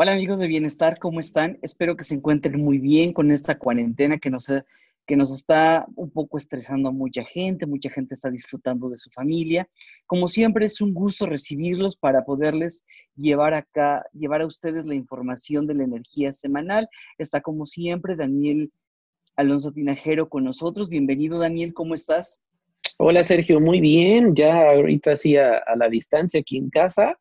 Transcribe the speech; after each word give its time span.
Hola 0.00 0.12
amigos 0.12 0.38
de 0.38 0.46
Bienestar, 0.46 1.00
¿cómo 1.00 1.18
están? 1.18 1.58
Espero 1.60 1.96
que 1.96 2.04
se 2.04 2.14
encuentren 2.14 2.62
muy 2.62 2.78
bien 2.78 3.12
con 3.12 3.32
esta 3.32 3.58
cuarentena 3.58 4.16
que 4.18 4.30
nos, 4.30 4.46
que 5.04 5.16
nos 5.16 5.34
está 5.34 5.88
un 5.96 6.08
poco 6.12 6.38
estresando 6.38 6.88
a 6.88 6.92
mucha 6.92 7.24
gente, 7.24 7.66
mucha 7.66 7.90
gente 7.90 8.14
está 8.14 8.30
disfrutando 8.30 8.88
de 8.90 8.96
su 8.96 9.10
familia. 9.10 9.68
Como 10.06 10.28
siempre 10.28 10.66
es 10.66 10.80
un 10.80 10.94
gusto 10.94 11.26
recibirlos 11.26 11.96
para 11.96 12.24
poderles 12.24 12.84
llevar 13.16 13.54
acá, 13.54 14.04
llevar 14.12 14.42
a 14.42 14.46
ustedes 14.46 14.86
la 14.86 14.94
información 14.94 15.66
de 15.66 15.74
la 15.74 15.82
energía 15.82 16.32
semanal. 16.32 16.88
Está 17.18 17.40
como 17.40 17.66
siempre 17.66 18.14
Daniel 18.14 18.70
Alonso 19.34 19.72
Tinajero 19.72 20.28
con 20.28 20.44
nosotros. 20.44 20.90
Bienvenido 20.90 21.40
Daniel, 21.40 21.74
¿cómo 21.74 21.96
estás? 21.96 22.40
Hola 22.98 23.24
Sergio, 23.24 23.58
muy 23.58 23.80
bien, 23.80 24.36
ya 24.36 24.70
ahorita 24.70 25.16
sí 25.16 25.36
a 25.36 25.60
la 25.76 25.88
distancia 25.88 26.38
aquí 26.38 26.56
en 26.56 26.70
casa 26.70 27.18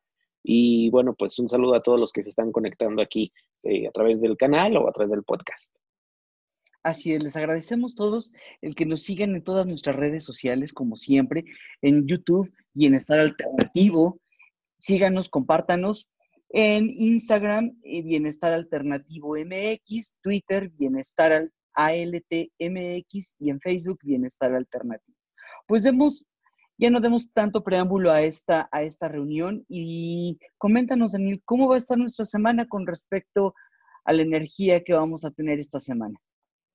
y 0.50 0.90
bueno, 0.92 1.14
pues 1.14 1.38
un 1.40 1.50
saludo 1.50 1.76
a 1.76 1.82
todos 1.82 2.00
los 2.00 2.14
que 2.14 2.24
se 2.24 2.30
están 2.30 2.54
conectando 2.54 3.02
aquí 3.02 3.34
eh, 3.64 3.86
a 3.86 3.92
través 3.92 4.22
del 4.22 4.38
canal 4.38 4.78
o 4.78 4.88
a 4.88 4.94
través 4.94 5.12
del 5.12 5.24
podcast. 5.24 5.76
Así 6.84 7.12
es, 7.14 7.22
les 7.22 7.36
agradecemos 7.36 7.96
todos 7.96 8.32
el 8.62 8.74
que 8.74 8.86
nos 8.86 9.04
sigan 9.04 9.36
en 9.36 9.44
todas 9.44 9.68
nuestras 9.68 9.98
redes 9.98 10.24
sociales, 10.24 10.72
como 10.72 10.96
siempre, 10.96 11.44
en 11.82 12.08
YouTube, 12.08 12.50
Bienestar 12.74 13.20
Alternativo. 13.20 14.22
Síganos, 14.80 15.28
compártanos 15.28 16.10
en 16.48 16.91
Instagram, 16.98 17.77
eh, 17.84 18.04
Bienestar 18.04 18.54
Alternativo 18.54 19.36
MX, 19.36 20.18
Twitter, 20.22 20.72
Bienestar 20.77 21.52
ALTMX 21.74 23.36
y 23.38 23.50
en 23.50 23.60
Facebook, 23.60 24.00
Bienestar 24.02 24.55
Alternativo. 24.55 25.18
Pues 25.68 25.84
demos 25.84 26.24
ya 26.77 26.90
no 26.90 26.99
demos 26.99 27.31
tanto 27.34 27.63
preámbulo 27.63 28.12
a 28.12 28.22
esta, 28.22 28.70
a 28.72 28.84
esta 28.84 29.08
reunión 29.08 29.66
y 29.68 30.40
coméntanos, 30.58 31.13
Daniel, 31.13 31.41
¿cómo 31.43 31.68
va 31.68 31.76
a 31.76 31.79
estar 31.79 31.98
nuestra 31.98 32.26
semana 32.26 32.68
con 32.68 32.85
respecto 32.85 33.55
a 34.05 34.13
la 34.13 34.21
energía 34.21 34.84
que 34.84 34.93
vamos 34.93 35.26
a 35.26 35.32
tener 35.32 35.60
esta 35.60 35.79
semana? 35.79 36.20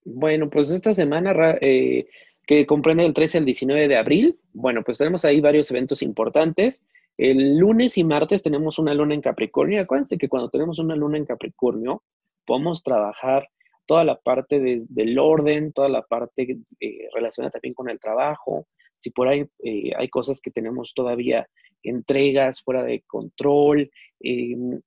Bueno, 0.05 0.49
pues 0.49 0.69
esta 0.71 0.93
semana 0.93 1.33
eh, 1.61 2.07
que 2.45 2.65
comprende 2.65 3.05
el 3.05 3.13
13 3.13 3.39
al 3.39 3.45
19 3.45 3.87
de 3.87 3.97
abril, 3.97 4.39
bueno, 4.53 4.83
pues 4.83 4.97
tenemos 4.97 5.23
ahí 5.23 5.39
varios 5.39 5.71
eventos 5.71 6.01
importantes. 6.01 6.81
El 7.17 7.57
lunes 7.57 7.97
y 7.97 8.03
martes 8.03 8.43
tenemos 8.43 8.79
una 8.79 8.93
luna 8.93 9.13
en 9.13 9.21
Capricornio. 9.21 9.81
Acuérdense 9.81 10.17
que 10.17 10.27
cuando 10.27 10.49
tenemos 10.49 10.79
una 10.79 10.95
luna 10.95 11.17
en 11.17 11.25
Capricornio, 11.25 12.03
podemos 12.45 12.83
trabajar 12.83 13.47
toda 13.85 14.03
la 14.03 14.19
parte 14.19 14.59
del 14.59 15.19
orden, 15.19 15.71
toda 15.73 15.89
la 15.89 16.01
parte 16.01 16.57
eh, 16.79 17.07
relacionada 17.13 17.51
también 17.51 17.73
con 17.73 17.89
el 17.89 17.99
trabajo, 17.99 18.67
si 19.03 19.11
por 19.11 19.27
ahí 19.27 19.45
eh, 19.63 19.91
hay 19.97 20.07
cosas 20.07 20.39
que 20.39 20.49
tenemos 20.49 20.93
todavía 20.93 21.45
entregas 21.83 22.61
fuera 22.61 22.83
de 22.83 23.03
control, 23.05 23.91
em, 24.21 24.79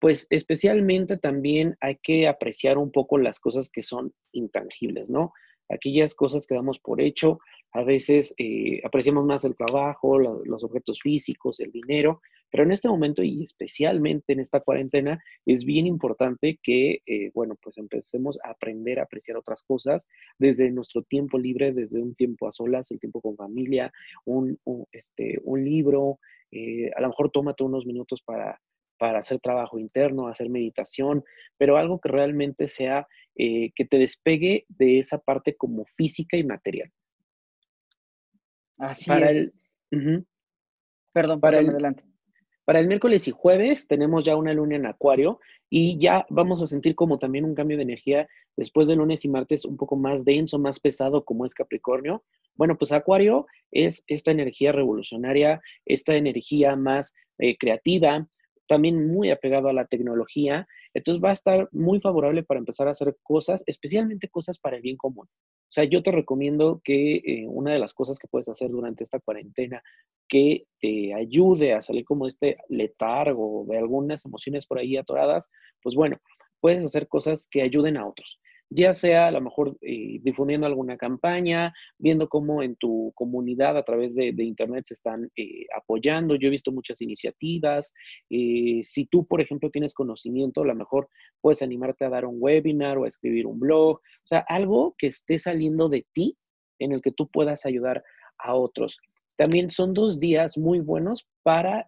pues 0.00 0.26
especialmente 0.30 1.18
también 1.18 1.76
hay 1.80 1.98
que 2.02 2.28
apreciar 2.28 2.78
un 2.78 2.90
poco 2.90 3.18
las 3.18 3.38
cosas 3.38 3.68
que 3.68 3.82
son 3.82 4.12
intangibles, 4.32 5.10
¿no? 5.10 5.32
Aquellas 5.68 6.14
cosas 6.14 6.46
que 6.46 6.54
damos 6.54 6.78
por 6.78 7.02
hecho, 7.02 7.40
a 7.72 7.82
veces 7.82 8.34
eh, 8.38 8.80
apreciamos 8.84 9.26
más 9.26 9.44
el 9.44 9.54
trabajo, 9.54 10.18
los 10.18 10.64
objetos 10.64 11.00
físicos, 11.00 11.60
el 11.60 11.70
dinero, 11.70 12.22
pero 12.50 12.64
en 12.64 12.72
este 12.72 12.88
momento 12.88 13.22
y 13.22 13.42
especialmente 13.42 14.32
en 14.32 14.40
esta 14.40 14.60
cuarentena 14.60 15.22
es 15.44 15.64
bien 15.64 15.86
importante 15.86 16.58
que, 16.62 17.02
eh, 17.06 17.30
bueno, 17.34 17.56
pues 17.60 17.78
empecemos 17.78 18.38
a 18.44 18.50
aprender 18.50 18.98
a 18.98 19.04
apreciar 19.04 19.36
otras 19.36 19.62
cosas 19.62 20.06
desde 20.38 20.70
nuestro 20.70 21.02
tiempo 21.02 21.38
libre, 21.38 21.72
desde 21.72 22.00
un 22.00 22.14
tiempo 22.14 22.48
a 22.48 22.52
solas, 22.52 22.90
el 22.90 23.00
tiempo 23.00 23.20
con 23.20 23.36
familia, 23.36 23.92
un, 24.24 24.58
este, 24.92 25.38
un 25.42 25.64
libro, 25.64 26.18
eh, 26.50 26.90
a 26.96 27.00
lo 27.00 27.08
mejor 27.08 27.30
tómate 27.30 27.64
unos 27.64 27.84
minutos 27.84 28.22
para, 28.22 28.60
para 28.98 29.18
hacer 29.18 29.40
trabajo 29.40 29.78
interno, 29.78 30.28
hacer 30.28 30.48
meditación, 30.48 31.24
pero 31.56 31.76
algo 31.76 32.00
que 32.00 32.10
realmente 32.10 32.68
sea, 32.68 33.06
eh, 33.36 33.70
que 33.74 33.84
te 33.84 33.98
despegue 33.98 34.64
de 34.68 34.98
esa 35.00 35.18
parte 35.18 35.54
como 35.54 35.84
física 35.84 36.36
y 36.36 36.44
material. 36.44 36.90
Así 38.78 39.10
es. 39.12 39.52
Perdón, 41.12 41.40
para 41.40 41.58
el, 41.58 41.70
adelante. 41.70 42.07
Para 42.68 42.80
el 42.80 42.86
miércoles 42.86 43.26
y 43.26 43.30
jueves 43.30 43.88
tenemos 43.88 44.24
ya 44.24 44.36
una 44.36 44.52
luna 44.52 44.76
en 44.76 44.84
acuario 44.84 45.40
y 45.70 45.96
ya 45.96 46.26
vamos 46.28 46.60
a 46.60 46.66
sentir 46.66 46.94
como 46.94 47.18
también 47.18 47.46
un 47.46 47.54
cambio 47.54 47.78
de 47.78 47.82
energía 47.82 48.28
después 48.58 48.88
de 48.88 48.96
lunes 48.96 49.24
y 49.24 49.28
martes 49.30 49.64
un 49.64 49.78
poco 49.78 49.96
más 49.96 50.22
denso, 50.26 50.58
más 50.58 50.78
pesado 50.78 51.24
como 51.24 51.46
es 51.46 51.54
Capricornio. 51.54 52.24
Bueno, 52.56 52.76
pues 52.76 52.92
acuario 52.92 53.46
es 53.70 54.04
esta 54.06 54.32
energía 54.32 54.72
revolucionaria, 54.72 55.62
esta 55.86 56.14
energía 56.14 56.76
más 56.76 57.14
eh, 57.38 57.56
creativa, 57.56 58.28
también 58.66 59.08
muy 59.08 59.30
apegado 59.30 59.70
a 59.70 59.72
la 59.72 59.86
tecnología. 59.86 60.68
Entonces 60.98 61.22
va 61.22 61.30
a 61.30 61.32
estar 61.32 61.68
muy 61.72 62.00
favorable 62.00 62.42
para 62.42 62.58
empezar 62.58 62.88
a 62.88 62.92
hacer 62.92 63.16
cosas, 63.22 63.62
especialmente 63.66 64.28
cosas 64.28 64.58
para 64.58 64.76
el 64.76 64.82
bien 64.82 64.96
común. 64.96 65.26
O 65.26 65.70
sea, 65.70 65.84
yo 65.84 66.02
te 66.02 66.10
recomiendo 66.10 66.80
que 66.82 67.16
eh, 67.16 67.46
una 67.48 67.72
de 67.72 67.78
las 67.78 67.94
cosas 67.94 68.18
que 68.18 68.28
puedes 68.28 68.48
hacer 68.48 68.70
durante 68.70 69.04
esta 69.04 69.20
cuarentena 69.20 69.82
que 70.28 70.66
te 70.80 71.14
ayude 71.14 71.74
a 71.74 71.82
salir 71.82 72.04
como 72.04 72.26
este 72.26 72.56
letargo 72.68 73.64
de 73.68 73.78
algunas 73.78 74.24
emociones 74.24 74.66
por 74.66 74.78
ahí 74.78 74.96
atoradas, 74.96 75.48
pues 75.82 75.94
bueno, 75.94 76.18
puedes 76.60 76.84
hacer 76.84 77.08
cosas 77.08 77.46
que 77.50 77.62
ayuden 77.62 77.96
a 77.96 78.06
otros 78.06 78.40
ya 78.70 78.92
sea 78.92 79.28
a 79.28 79.30
lo 79.30 79.40
mejor 79.40 79.76
eh, 79.80 80.18
difundiendo 80.22 80.66
alguna 80.66 80.96
campaña, 80.96 81.72
viendo 81.98 82.28
cómo 82.28 82.62
en 82.62 82.76
tu 82.76 83.12
comunidad 83.14 83.76
a 83.76 83.82
través 83.82 84.14
de, 84.14 84.34
Internet 84.38 84.84
se 84.86 84.94
están 84.94 85.30
eh, 85.36 85.66
apoyando. 85.76 86.34
Yo 86.34 86.48
he 86.48 86.50
visto 86.50 86.72
muchas 86.72 87.00
iniciativas. 87.00 87.92
Eh, 88.30 88.80
si 88.82 89.06
tú, 89.06 89.26
por 89.26 89.40
ejemplo, 89.40 89.70
tienes 89.70 89.94
conocimiento, 89.94 90.62
a 90.62 90.66
lo 90.66 90.74
mejor 90.74 91.08
puedes 91.40 91.62
animarte 91.62 92.04
a 92.04 92.10
dar 92.10 92.24
un 92.24 92.36
webinar 92.38 92.98
o 92.98 93.04
a 93.04 93.08
escribir 93.08 93.46
un 93.46 93.58
blog, 93.58 93.96
o 93.96 94.26
sea, 94.26 94.44
algo 94.48 94.94
que 94.98 95.08
esté 95.08 95.38
saliendo 95.38 95.88
de 95.88 96.06
ti 96.12 96.36
en 96.78 96.92
el 96.92 97.00
que 97.00 97.12
tú 97.12 97.28
puedas 97.28 97.66
ayudar 97.66 98.02
a 98.38 98.54
otros. 98.54 98.98
También 99.36 99.70
son 99.70 99.94
dos 99.94 100.18
días 100.18 100.58
muy 100.58 100.80
buenos 100.80 101.26
para 101.42 101.86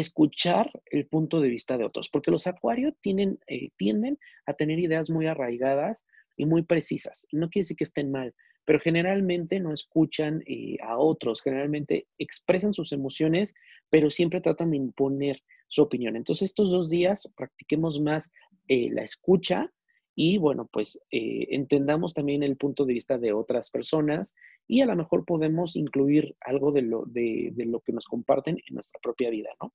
escuchar 0.00 0.70
el 0.90 1.06
punto 1.06 1.40
de 1.40 1.48
vista 1.48 1.78
de 1.78 1.84
otros, 1.84 2.10
porque 2.10 2.30
los 2.30 2.46
acuarios 2.46 2.94
tienen, 3.00 3.38
eh, 3.46 3.70
tienden 3.76 4.18
a 4.44 4.52
tener 4.52 4.78
ideas 4.78 5.08
muy 5.08 5.26
arraigadas 5.26 6.04
y 6.36 6.44
muy 6.44 6.62
precisas. 6.62 7.26
No 7.32 7.48
quiere 7.48 7.62
decir 7.62 7.78
que 7.78 7.84
estén 7.84 8.10
mal, 8.10 8.34
pero 8.66 8.78
generalmente 8.78 9.58
no 9.58 9.72
escuchan 9.72 10.42
eh, 10.46 10.76
a 10.82 10.98
otros, 10.98 11.40
generalmente 11.40 12.06
expresan 12.18 12.74
sus 12.74 12.92
emociones, 12.92 13.54
pero 13.88 14.10
siempre 14.10 14.42
tratan 14.42 14.72
de 14.72 14.76
imponer 14.76 15.42
su 15.68 15.82
opinión. 15.82 16.14
Entonces 16.14 16.50
estos 16.50 16.70
dos 16.70 16.90
días 16.90 17.26
practiquemos 17.34 17.98
más 17.98 18.30
eh, 18.68 18.90
la 18.90 19.02
escucha 19.02 19.72
y 20.18 20.38
bueno, 20.38 20.66
pues 20.72 20.98
entendamos 21.10 22.14
también 22.14 22.42
el 22.42 22.56
punto 22.56 22.86
de 22.86 22.94
vista 22.94 23.18
de 23.18 23.34
otras 23.34 23.70
personas 23.70 24.34
y 24.66 24.80
a 24.80 24.86
lo 24.86 24.96
mejor 24.96 25.26
podemos 25.26 25.76
incluir 25.76 26.34
algo 26.40 26.72
de 26.72 26.82
lo, 26.82 27.04
de, 27.04 27.50
de 27.52 27.66
lo 27.66 27.80
que 27.80 27.92
nos 27.92 28.06
comparten 28.06 28.56
en 28.56 28.74
nuestra 28.74 28.98
propia 29.00 29.28
vida, 29.28 29.50
¿no? 29.62 29.74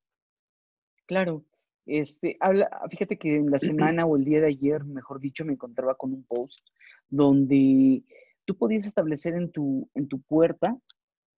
Claro, 1.05 1.45
este, 1.85 2.37
habla, 2.39 2.69
fíjate 2.89 3.17
que 3.19 3.35
en 3.35 3.51
la 3.51 3.59
semana 3.59 4.05
o 4.07 4.17
el 4.17 4.25
día 4.25 4.41
de 4.41 4.47
ayer, 4.47 4.83
mejor 4.83 5.19
dicho, 5.19 5.45
me 5.45 5.53
encontraba 5.53 5.93
con 5.93 6.11
un 6.11 6.23
post 6.23 6.67
donde 7.07 8.03
tú 8.45 8.57
podías 8.57 8.87
establecer 8.87 9.35
en 9.35 9.51
tu, 9.51 9.89
en 9.93 10.07
tu 10.07 10.21
puerta 10.21 10.75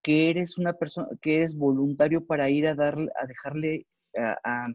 que 0.02 0.30
eres 0.30 0.58
una 0.58 0.74
persona, 0.74 1.10
que 1.22 1.36
eres 1.38 1.58
voluntario 1.58 2.26
para 2.26 2.50
ir 2.50 2.68
a 2.68 2.76
darle, 2.76 3.10
a 3.22 3.26
dejarle 3.26 3.86
a, 4.18 4.66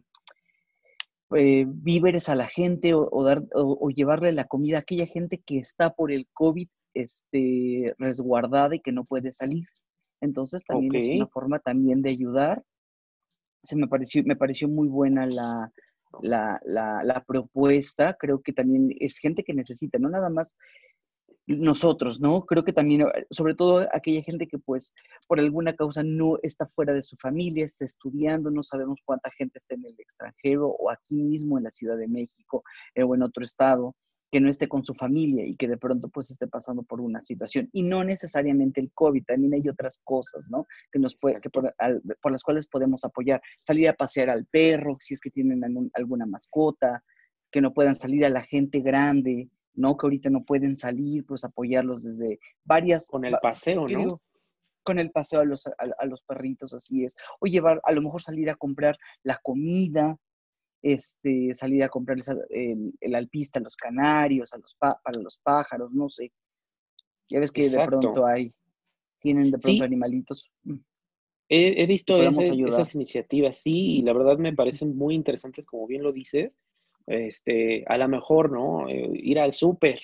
eh, 1.35 1.65
víveres 1.67 2.29
a 2.29 2.35
la 2.35 2.47
gente 2.47 2.93
o, 2.93 3.23
dar, 3.23 3.43
o, 3.53 3.89
llevarle 3.89 4.31
la 4.31 4.45
comida 4.45 4.77
a 4.77 4.81
aquella 4.81 5.05
gente 5.05 5.41
que 5.45 5.57
está 5.57 5.93
por 5.93 6.11
el 6.11 6.27
COVID 6.33 6.67
este, 6.93 7.93
resguardada 7.97 8.75
y 8.75 8.81
que 8.81 8.91
no 8.91 9.05
puede 9.05 9.31
salir. 9.31 9.65
Entonces 10.21 10.63
también 10.65 10.95
es 10.95 11.07
una 11.09 11.27
forma 11.27 11.59
también 11.59 12.01
de 12.01 12.09
ayudar 12.09 12.63
se 13.63 13.75
me 13.75 13.87
pareció, 13.87 14.23
me 14.23 14.35
pareció 14.35 14.67
muy 14.67 14.87
buena 14.87 15.25
la, 15.25 15.71
la, 16.21 17.23
propuesta. 17.27 18.15
Creo 18.19 18.41
que 18.41 18.53
también 18.53 18.89
es 18.99 19.17
gente 19.17 19.43
que 19.43 19.53
necesita, 19.53 19.99
no 19.99 20.09
nada 20.09 20.29
más 20.29 20.57
nosotros, 21.57 22.19
¿no? 22.19 22.45
Creo 22.45 22.63
que 22.63 22.73
también, 22.73 23.01
eh, 23.01 23.25
sobre 23.31 23.55
todo 23.55 23.87
aquella 23.91 24.21
gente 24.21 24.47
que 24.47 24.59
pues 24.59 24.93
por 25.27 25.39
alguna 25.39 25.75
causa 25.75 26.03
no 26.03 26.37
está 26.43 26.67
fuera 26.67 26.93
de 26.93 27.03
su 27.03 27.15
familia, 27.17 27.65
está 27.65 27.85
estudiando, 27.85 28.51
no 28.51 28.63
sabemos 28.63 28.99
cuánta 29.03 29.31
gente 29.31 29.57
está 29.57 29.75
en 29.75 29.85
el 29.85 29.95
extranjero 29.99 30.67
o 30.67 30.91
aquí 30.91 31.15
mismo 31.15 31.57
en 31.57 31.63
la 31.63 31.71
Ciudad 31.71 31.97
de 31.97 32.07
México 32.07 32.63
eh, 32.93 33.03
o 33.03 33.15
en 33.15 33.23
otro 33.23 33.43
estado 33.43 33.95
que 34.31 34.39
no 34.39 34.49
esté 34.49 34.67
con 34.67 34.85
su 34.85 34.93
familia 34.93 35.45
y 35.45 35.55
que 35.55 35.67
de 35.67 35.77
pronto 35.77 36.09
pues 36.09 36.29
esté 36.29 36.47
pasando 36.47 36.83
por 36.83 37.01
una 37.01 37.19
situación. 37.21 37.67
Y 37.73 37.83
no 37.83 38.03
necesariamente 38.03 38.79
el 38.79 38.91
COVID, 38.93 39.23
también 39.25 39.55
hay 39.55 39.67
otras 39.67 40.01
cosas, 40.03 40.49
¿no? 40.51 40.67
Que 40.91 40.99
nos 40.99 41.15
puede, 41.15 41.41
que 41.41 41.49
por, 41.49 41.73
las 42.31 42.43
cuales 42.43 42.67
podemos 42.67 43.03
apoyar. 43.03 43.41
Salir 43.61 43.89
a 43.89 43.93
pasear 43.93 44.29
al 44.29 44.45
perro, 44.45 44.97
si 44.99 45.15
es 45.15 45.21
que 45.21 45.31
tienen 45.31 45.63
alguna 45.93 46.25
mascota, 46.25 47.03
que 47.51 47.61
no 47.61 47.73
puedan 47.73 47.95
salir 47.95 48.25
a 48.25 48.29
la 48.29 48.43
gente 48.43 48.81
grande, 48.81 49.49
¿no? 49.79 49.95
Que 49.97 50.05
ahorita 50.05 50.29
no 50.29 50.43
pueden 50.43 50.75
salir, 50.75 51.25
pues 51.25 51.43
apoyarlos 51.43 52.03
desde 52.03 52.39
varias... 52.65 53.07
Con 53.07 53.25
el 53.25 53.37
paseo, 53.41 53.85
¿no? 53.87 54.21
con 54.81 54.97
el 54.97 55.11
paseo 55.11 55.41
a 55.41 55.45
los, 55.45 55.67
a 55.67 56.05
los 56.05 56.23
perritos, 56.23 56.73
así 56.73 57.03
es. 57.03 57.15
O 57.39 57.45
llevar, 57.45 57.79
a 57.83 57.91
lo 57.91 58.01
mejor 58.01 58.21
salir 58.21 58.49
a 58.49 58.55
comprar 58.55 58.97
la 59.21 59.37
comida, 59.43 60.17
este, 60.81 61.53
salir 61.53 61.83
a 61.83 61.89
comprar 61.89 62.17
el, 62.49 62.93
el, 62.99 63.15
alpista 63.15 63.59
a 63.59 63.61
los 63.61 63.75
canarios, 63.75 64.51
a 64.53 64.57
los 64.57 64.75
para 64.75 65.21
los 65.21 65.37
pájaros, 65.43 65.91
no 65.91 66.09
sé. 66.09 66.31
Ya 67.29 67.39
ves 67.39 67.51
que 67.51 67.69
de 67.69 67.85
pronto 67.85 68.25
hay, 68.25 68.51
tienen 69.19 69.51
de 69.51 69.59
pronto 69.59 69.83
animalitos. 69.83 70.49
Mm. 70.63 70.77
He, 71.49 71.85
visto 71.85 72.19
esas 72.21 72.95
iniciativas, 72.95 73.59
sí, 73.59 73.97
y 73.97 74.01
la 74.03 74.13
verdad 74.13 74.37
me 74.37 74.53
parecen 74.53 74.95
muy 74.95 75.13
interesantes, 75.13 75.65
como 75.65 75.85
bien 75.87 76.03
lo 76.03 76.11
dices. 76.11 76.57
Este, 77.09 77.83
a 77.87 77.97
lo 77.97 78.07
mejor, 78.07 78.51
¿no? 78.51 78.87
Eh, 78.87 79.09
ir 79.15 79.39
al 79.39 79.51
súper, 79.51 79.99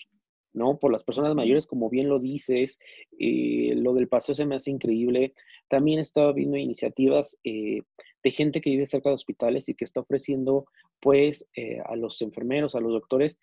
¿no? 0.55 0.77
Por 0.79 0.91
las 0.91 1.03
personas 1.03 1.35
mayores, 1.35 1.67
como 1.67 1.89
bien 1.89 2.09
lo 2.09 2.19
dices, 2.19 2.79
eh, 3.19 3.73
lo 3.75 3.93
del 3.93 4.07
paseo 4.07 4.33
se 4.33 4.45
me 4.45 4.55
hace 4.55 4.71
increíble. 4.71 5.33
También 5.67 5.99
he 5.99 6.01
estado 6.01 6.33
viendo 6.33 6.57
iniciativas 6.57 7.37
eh, 7.43 7.81
de 8.23 8.31
gente 8.31 8.61
que 8.61 8.71
vive 8.71 8.87
cerca 8.87 9.09
de 9.09 9.15
hospitales 9.15 9.69
y 9.69 9.75
que 9.75 9.83
está 9.83 9.99
ofreciendo, 9.99 10.65
pues, 10.99 11.47
eh, 11.55 11.79
a 11.85 11.95
los 11.95 12.21
enfermeros, 12.21 12.73
a 12.73 12.79
los 12.79 12.91
doctores, 12.91 13.37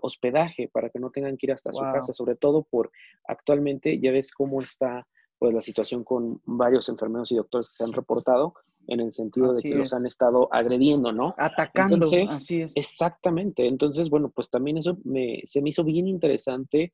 hospedaje 0.00 0.68
para 0.68 0.90
que 0.90 1.00
no 1.00 1.10
tengan 1.10 1.36
que 1.36 1.46
ir 1.46 1.52
hasta 1.52 1.72
su 1.72 1.82
casa, 1.82 2.12
sobre 2.12 2.36
todo 2.36 2.62
por 2.62 2.92
actualmente, 3.26 3.98
ya 3.98 4.12
ves 4.12 4.30
cómo 4.32 4.60
está, 4.60 5.08
pues, 5.38 5.52
la 5.52 5.60
situación 5.60 6.04
con 6.04 6.40
varios 6.44 6.88
enfermeros 6.88 7.32
y 7.32 7.36
doctores 7.36 7.70
que 7.70 7.76
se 7.76 7.84
han 7.84 7.92
reportado 7.92 8.54
en 8.88 9.00
el 9.00 9.12
sentido 9.12 9.52
de 9.52 9.62
que 9.62 9.74
los 9.74 9.92
han 9.92 10.06
estado 10.06 10.48
agrediendo, 10.52 11.12
¿no? 11.12 11.34
Atacando, 11.38 12.08
así 12.28 12.62
es. 12.62 12.76
Exactamente. 12.76 13.66
Entonces, 13.66 14.10
bueno, 14.10 14.30
pues 14.30 14.50
también 14.50 14.78
eso 14.78 14.98
me, 15.04 15.42
se 15.44 15.60
me 15.60 15.70
hizo 15.70 15.84
bien 15.84 16.06
interesante 16.06 16.92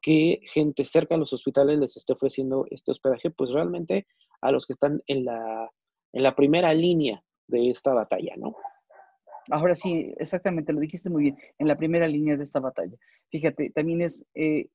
que 0.00 0.40
gente 0.52 0.84
cerca 0.84 1.14
de 1.14 1.20
los 1.20 1.32
hospitales 1.32 1.78
les 1.78 1.96
esté 1.96 2.12
ofreciendo 2.12 2.66
este 2.70 2.90
hospedaje, 2.90 3.30
pues 3.30 3.50
realmente 3.50 4.06
a 4.40 4.50
los 4.50 4.66
que 4.66 4.72
están 4.72 5.00
en 5.06 5.24
la, 5.24 5.70
en 6.12 6.22
la 6.22 6.34
primera 6.34 6.74
línea 6.74 7.22
de 7.46 7.70
esta 7.70 7.94
batalla, 7.94 8.34
¿no? 8.36 8.56
Ahora 9.50 9.74
sí, 9.74 10.12
exactamente, 10.18 10.72
lo 10.72 10.80
dijiste 10.80 11.10
muy 11.10 11.22
bien, 11.22 11.38
en 11.58 11.68
la 11.68 11.76
primera 11.76 12.06
línea 12.06 12.36
de 12.36 12.42
esta 12.42 12.60
batalla. 12.60 12.96
Fíjate, 13.30 13.70
también 13.70 14.02
es, 14.02 14.28
eh, 14.34 14.68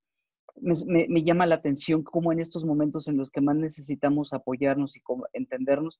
me, 0.57 1.07
me, 1.07 1.23
llama 1.23 1.45
la 1.45 1.55
atención 1.55 2.03
cómo 2.03 2.31
en 2.31 2.39
estos 2.39 2.65
momentos 2.65 3.07
en 3.07 3.17
los 3.17 3.29
que 3.29 3.41
más 3.41 3.55
necesitamos 3.55 4.33
apoyarnos 4.33 4.95
y 4.95 5.01
entendernos, 5.33 5.99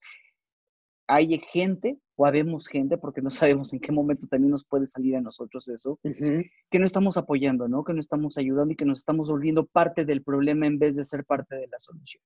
hay 1.08 1.40
gente, 1.52 1.98
o 2.16 2.26
habemos 2.26 2.68
gente, 2.68 2.98
porque 2.98 3.22
no 3.22 3.30
sabemos 3.32 3.74
en 3.74 3.80
qué 3.80 3.92
momento 3.92 4.28
también 4.28 4.52
nos 4.52 4.66
puede 4.66 4.86
salir 4.86 5.16
a 5.16 5.22
nosotros 5.22 5.68
eso, 5.70 6.00
que 6.04 6.80
no 6.80 6.86
estamos 6.86 7.18
apoyando, 7.18 7.68
¿no? 7.68 7.84
Que 7.84 7.94
no 7.94 8.00
estamos 8.00 8.38
ayudando 8.38 8.74
y 8.74 8.76
que 8.76 8.86
nos 8.86 9.00
estamos 9.00 9.30
volviendo 9.30 9.66
parte 9.66 10.06
del 10.06 10.24
problema 10.24 10.68
en 10.68 10.80
vez 10.80 10.96
de 10.96 11.04
ser 11.04 11.26
parte 11.26 11.56
de 11.56 11.68
la 11.68 11.80
solución. 11.80 12.22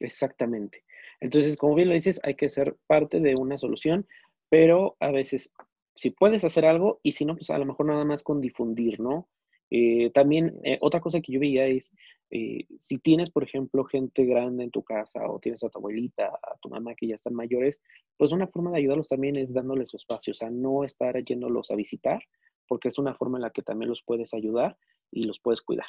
Exactamente. 0.00 0.84
Entonces, 1.20 1.56
como 1.56 1.74
bien 1.74 1.88
lo 1.88 1.94
dices, 1.94 2.20
hay 2.22 2.34
que 2.34 2.48
ser 2.48 2.76
parte 2.86 3.20
de 3.20 3.34
una 3.38 3.58
solución, 3.58 4.06
pero 4.48 4.96
a 5.00 5.10
veces, 5.10 5.50
si 5.94 6.10
puedes 6.10 6.44
hacer 6.44 6.64
algo 6.64 7.00
y 7.02 7.12
si 7.12 7.24
no, 7.24 7.34
pues 7.34 7.50
a 7.50 7.58
lo 7.58 7.66
mejor 7.66 7.86
nada 7.86 8.04
más 8.04 8.22
con 8.22 8.40
difundir, 8.40 9.00
¿no? 9.00 9.28
Eh, 9.70 10.10
también 10.10 10.58
eh, 10.64 10.78
otra 10.80 11.00
cosa 11.00 11.20
que 11.20 11.32
yo 11.32 11.40
veía 11.40 11.66
es, 11.66 11.92
eh, 12.30 12.66
si 12.78 12.98
tienes, 12.98 13.30
por 13.30 13.44
ejemplo, 13.44 13.84
gente 13.84 14.24
grande 14.24 14.64
en 14.64 14.70
tu 14.70 14.82
casa 14.82 15.28
o 15.28 15.38
tienes 15.38 15.62
a 15.64 15.68
tu 15.68 15.78
abuelita, 15.78 16.26
a 16.26 16.56
tu 16.60 16.68
mamá 16.68 16.94
que 16.94 17.06
ya 17.06 17.16
están 17.16 17.34
mayores, 17.34 17.80
pues 18.16 18.32
una 18.32 18.46
forma 18.46 18.70
de 18.70 18.78
ayudarlos 18.78 19.08
también 19.08 19.36
es 19.36 19.52
dándoles 19.52 19.90
su 19.90 19.96
espacio, 19.96 20.32
o 20.32 20.34
sea, 20.34 20.50
no 20.50 20.84
estar 20.84 21.22
yéndolos 21.22 21.70
a 21.70 21.76
visitar, 21.76 22.22
porque 22.66 22.88
es 22.88 22.98
una 22.98 23.14
forma 23.14 23.38
en 23.38 23.42
la 23.42 23.50
que 23.50 23.62
también 23.62 23.88
los 23.88 24.02
puedes 24.02 24.34
ayudar 24.34 24.76
y 25.10 25.24
los 25.24 25.40
puedes 25.40 25.62
cuidar. 25.62 25.86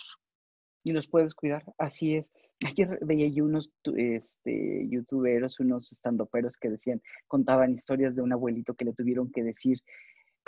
Y 0.85 0.93
los 0.93 1.07
puedes 1.07 1.33
cuidar, 1.33 1.65
así 1.77 2.15
es. 2.15 2.33
Ayer 2.65 2.99
veía 3.01 3.27
yo 3.27 3.43
unos 3.43 3.69
este, 3.97 4.87
youtuberos, 4.89 5.59
unos 5.59 5.91
estandoperos 5.91 6.57
que 6.57 6.69
decían, 6.69 7.01
contaban 7.27 7.73
historias 7.73 8.15
de 8.15 8.21
un 8.21 8.31
abuelito 8.31 8.73
que 8.75 8.85
le 8.85 8.93
tuvieron 8.93 9.29
que 9.29 9.43
decir, 9.43 9.79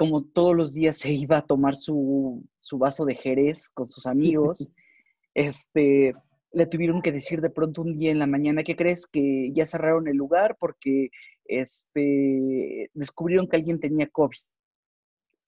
como 0.01 0.24
todos 0.24 0.56
los 0.56 0.74
días 0.74 0.98
se 0.98 1.12
iba 1.12 1.38
a 1.38 1.45
tomar 1.45 1.75
su, 1.75 2.44
su 2.57 2.80
vaso 2.80 3.06
de 3.06 3.13
jerez 3.13 3.69
con 3.69 3.86
sus 3.86 4.07
amigos, 4.07 4.68
este, 5.36 6.15
le 6.51 6.65
tuvieron 6.65 7.03
que 7.03 7.12
decir 7.12 7.39
de 7.39 7.51
pronto 7.51 7.83
un 7.83 7.95
día 7.95 8.09
en 8.09 8.18
la 8.18 8.25
mañana, 8.25 8.63
¿qué 8.63 8.75
crees? 8.75 9.06
Que 9.06 9.51
ya 9.53 9.68
cerraron 9.68 10.07
el 10.07 10.18
lugar 10.18 10.57
porque 10.59 11.12
este, 11.45 12.89
descubrieron 12.95 13.48
que 13.48 13.57
alguien 13.57 13.80
tenía 13.80 14.07
COVID. 14.07 14.39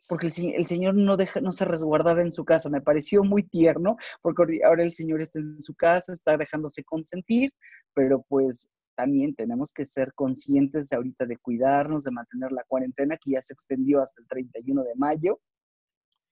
Porque 0.08 0.28
el, 0.28 0.66
señor 0.66 0.94
no, 0.94 1.18
deja, 1.18 1.42
no 1.42 1.52
se 1.52 1.66
resguardaba 1.66 2.22
en 2.22 2.32
su 2.32 2.46
casa. 2.46 2.70
Me 2.70 2.80
pareció 2.80 3.24
muy 3.24 3.42
tierno, 3.42 3.98
porque 4.22 4.60
ahora 4.64 4.84
el 4.84 4.92
señor 4.92 5.20
está 5.22 5.40
en 5.40 5.62
su 5.62 5.74
casa, 5.74 6.14
está 6.14 6.38
dejándose 6.38 6.84
consentir, 6.84 7.52
pero 7.96 8.24
pues 8.30 8.72
también 8.96 9.36
tenemos 9.36 9.72
que 9.72 9.86
ser 9.86 10.14
conscientes 10.14 10.94
ahorita 10.94 11.26
de 11.26 11.38
cuidarnos, 11.38 12.04
de 12.04 12.12
mantener 12.12 12.52
la 12.52 12.64
cuarentena 12.68 13.18
que 13.18 13.32
ya 13.32 13.42
se 13.42 13.54
extendió 13.54 14.02
hasta 14.02 14.22
el 14.22 14.28
31 14.28 14.84
de 14.84 14.96
mayo, 14.96 15.40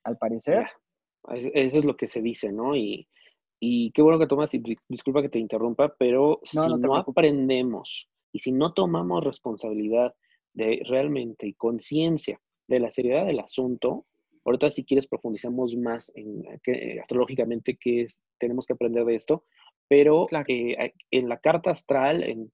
al 0.03 0.17
parecer. 0.17 0.67
Eso 1.33 1.79
es 1.79 1.85
lo 1.85 1.95
que 1.95 2.07
se 2.07 2.21
dice, 2.21 2.51
¿no? 2.51 2.75
Y, 2.75 3.07
y 3.59 3.91
qué 3.91 4.01
bueno 4.01 4.19
que 4.19 4.27
tomas, 4.27 4.53
y 4.53 4.63
disculpa 4.89 5.21
que 5.21 5.29
te 5.29 5.39
interrumpa, 5.39 5.95
pero 5.97 6.39
si 6.43 6.57
no, 6.57 6.95
aprendemos 6.95 8.09
y 8.33 8.39
si 8.39 8.51
no 8.51 8.73
tomamos 8.73 9.23
responsabilidad 9.23 10.13
de 10.53 10.81
realmente 10.87 11.47
y 11.47 11.53
conciencia 11.53 12.41
de 12.67 12.79
la 12.79 12.91
seriedad 12.91 13.25
del 13.25 13.39
asunto, 13.39 14.07
ahorita 14.45 14.71
si 14.71 14.83
quieres 14.83 15.07
profundizamos 15.07 15.75
más 15.75 16.11
en 16.15 16.43
que, 16.63 16.99
astrológicamente 16.99 17.77
qué 17.79 18.01
es, 18.01 18.19
tenemos 18.39 18.65
que 18.65 18.73
aprender 18.73 19.05
de 19.05 19.15
esto, 19.15 19.45
pero 19.91 20.25
eh, 20.47 20.93
en 21.11 21.27
la 21.27 21.37
carta 21.39 21.71
astral, 21.71 22.23
en, 22.23 22.49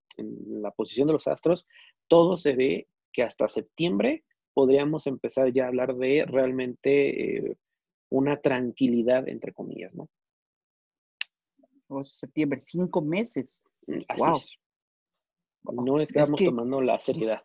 la 0.59 0.71
posición 0.71 1.05
de 1.05 1.13
los 1.13 1.27
astros, 1.27 1.67
todo 2.07 2.35
se 2.35 2.55
ve 2.55 2.87
que 3.13 3.21
hasta 3.21 3.47
septiembre 3.47 4.23
podríamos 4.55 5.05
empezar 5.05 5.53
ya 5.53 5.65
a 5.65 5.67
hablar 5.67 5.95
de 5.97 6.25
realmente 6.27 7.37
eh, 7.37 7.57
una 8.09 8.41
tranquilidad, 8.41 9.27
entre 9.29 9.53
comillas, 9.53 9.93
¿no? 9.93 10.09
O 11.89 12.03
septiembre, 12.03 12.59
cinco 12.59 13.03
meses. 13.03 13.63
Mm, 13.85 13.99
así 14.07 14.57
No 15.63 16.01
es 16.01 16.11
que 16.11 16.19
estamos 16.19 16.43
tomando 16.43 16.81
la 16.81 16.99
seriedad. 16.99 17.43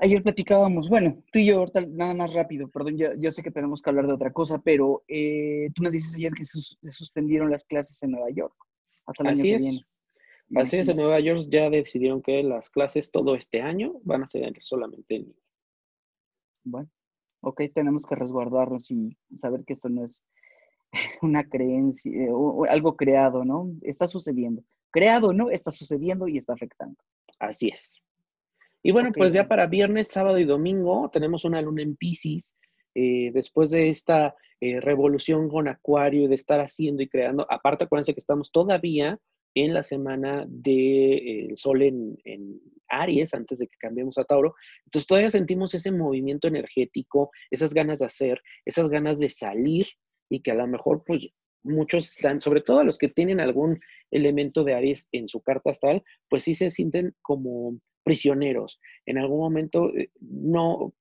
Ayer 0.00 0.22
platicábamos, 0.22 0.88
bueno, 0.88 1.22
tú 1.30 1.40
y 1.40 1.48
yo, 1.48 1.58
ahorita 1.58 1.82
nada 1.88 2.14
más 2.14 2.32
rápido, 2.32 2.70
perdón, 2.70 2.96
yo, 2.96 3.32
sé 3.32 3.42
que 3.42 3.50
tenemos 3.50 3.82
que 3.82 3.90
hablar 3.90 4.06
de 4.06 4.14
otra 4.14 4.32
cosa, 4.32 4.62
pero 4.62 5.04
eh, 5.08 5.68
tú 5.74 5.82
me 5.82 5.90
dices 5.90 6.16
ayer 6.16 6.32
que 6.32 6.46
se 6.46 6.90
suspendieron 6.90 7.50
las 7.50 7.64
clases 7.64 8.02
en 8.02 8.12
Nueva 8.12 8.30
York 8.30 8.54
hasta 9.06 9.24
el 9.24 9.34
Así 9.34 9.48
año 9.48 9.56
es. 9.56 9.62
que 9.62 9.68
viene. 9.68 9.86
Así 10.56 10.76
es, 10.76 10.88
en 10.88 10.98
Nueva 10.98 11.20
York 11.20 11.46
ya 11.48 11.70
decidieron 11.70 12.22
que 12.22 12.42
las 12.42 12.70
clases 12.70 13.10
todo 13.10 13.34
este 13.34 13.62
año 13.62 13.94
van 14.04 14.22
a 14.22 14.26
ser 14.26 14.52
solamente 14.60 15.16
en 15.16 15.22
línea. 15.22 15.42
Bueno, 16.64 16.90
ok, 17.40 17.62
tenemos 17.74 18.06
que 18.06 18.14
resguardarnos 18.14 18.90
y 18.90 19.16
saber 19.34 19.64
que 19.64 19.72
esto 19.72 19.88
no 19.88 20.04
es 20.04 20.24
una 21.22 21.44
creencia 21.48 22.12
eh, 22.12 22.28
o, 22.30 22.64
algo 22.64 22.96
creado, 22.96 23.44
¿no? 23.44 23.70
Está 23.82 24.06
sucediendo. 24.06 24.62
Creado, 24.90 25.32
¿no? 25.32 25.50
Está 25.50 25.70
sucediendo 25.70 26.28
y 26.28 26.38
está 26.38 26.52
afectando. 26.52 26.96
Así 27.38 27.68
es. 27.68 28.00
Y 28.82 28.92
bueno, 28.92 29.10
pues 29.14 29.32
ya 29.32 29.48
para 29.48 29.66
viernes, 29.66 30.08
sábado 30.08 30.38
y 30.38 30.44
domingo 30.44 31.10
tenemos 31.10 31.44
una 31.44 31.60
luna 31.62 31.82
en 31.82 31.96
Pisces. 31.96 32.54
Eh, 32.94 33.30
después 33.32 33.70
de 33.70 33.88
esta 33.88 34.34
eh, 34.60 34.80
revolución 34.80 35.48
con 35.48 35.68
Acuario, 35.68 36.28
de 36.28 36.34
estar 36.34 36.60
haciendo 36.60 37.02
y 37.02 37.08
creando, 37.08 37.46
aparte 37.50 37.84
acuérdense 37.84 38.14
que 38.14 38.20
estamos 38.20 38.50
todavía 38.50 39.18
en 39.54 39.72
la 39.72 39.82
semana 39.82 40.44
del 40.48 41.48
de, 41.48 41.52
Sol 41.54 41.82
en, 41.82 42.60
Aries, 42.88 43.34
antes 43.34 43.58
de 43.58 43.66
que 43.66 43.76
cambiemos 43.78 44.18
a 44.18 44.24
Tauro. 44.24 44.54
Entonces 44.84 45.06
todavía 45.06 45.30
sentimos 45.30 45.74
ese 45.74 45.90
movimiento 45.90 46.48
energético, 46.48 47.30
esas 47.50 47.72
ganas 47.72 48.00
de 48.00 48.06
hacer, 48.06 48.40
esas 48.64 48.88
ganas 48.88 49.18
de 49.18 49.30
salir 49.30 49.86
y 50.28 50.40
que 50.40 50.50
a 50.50 50.54
lo 50.54 50.66
mejor 50.66 51.02
pues 51.04 51.28
muchos 51.62 52.16
están, 52.16 52.40
sobre 52.40 52.60
todo 52.60 52.84
los 52.84 52.98
que 52.98 53.08
tienen 53.08 53.40
algún 53.40 53.80
elemento 54.10 54.64
de 54.64 54.74
Aries 54.74 55.08
en 55.12 55.28
su 55.28 55.40
carta 55.40 55.70
astral, 55.70 56.02
pues 56.28 56.42
sí 56.44 56.54
se 56.54 56.70
sienten 56.70 57.14
como 57.22 57.78
prisioneros. 58.04 58.80
En 59.06 59.18
algún 59.18 59.38
momento 59.38 59.90
eh, 59.96 60.10
no, 60.20 60.92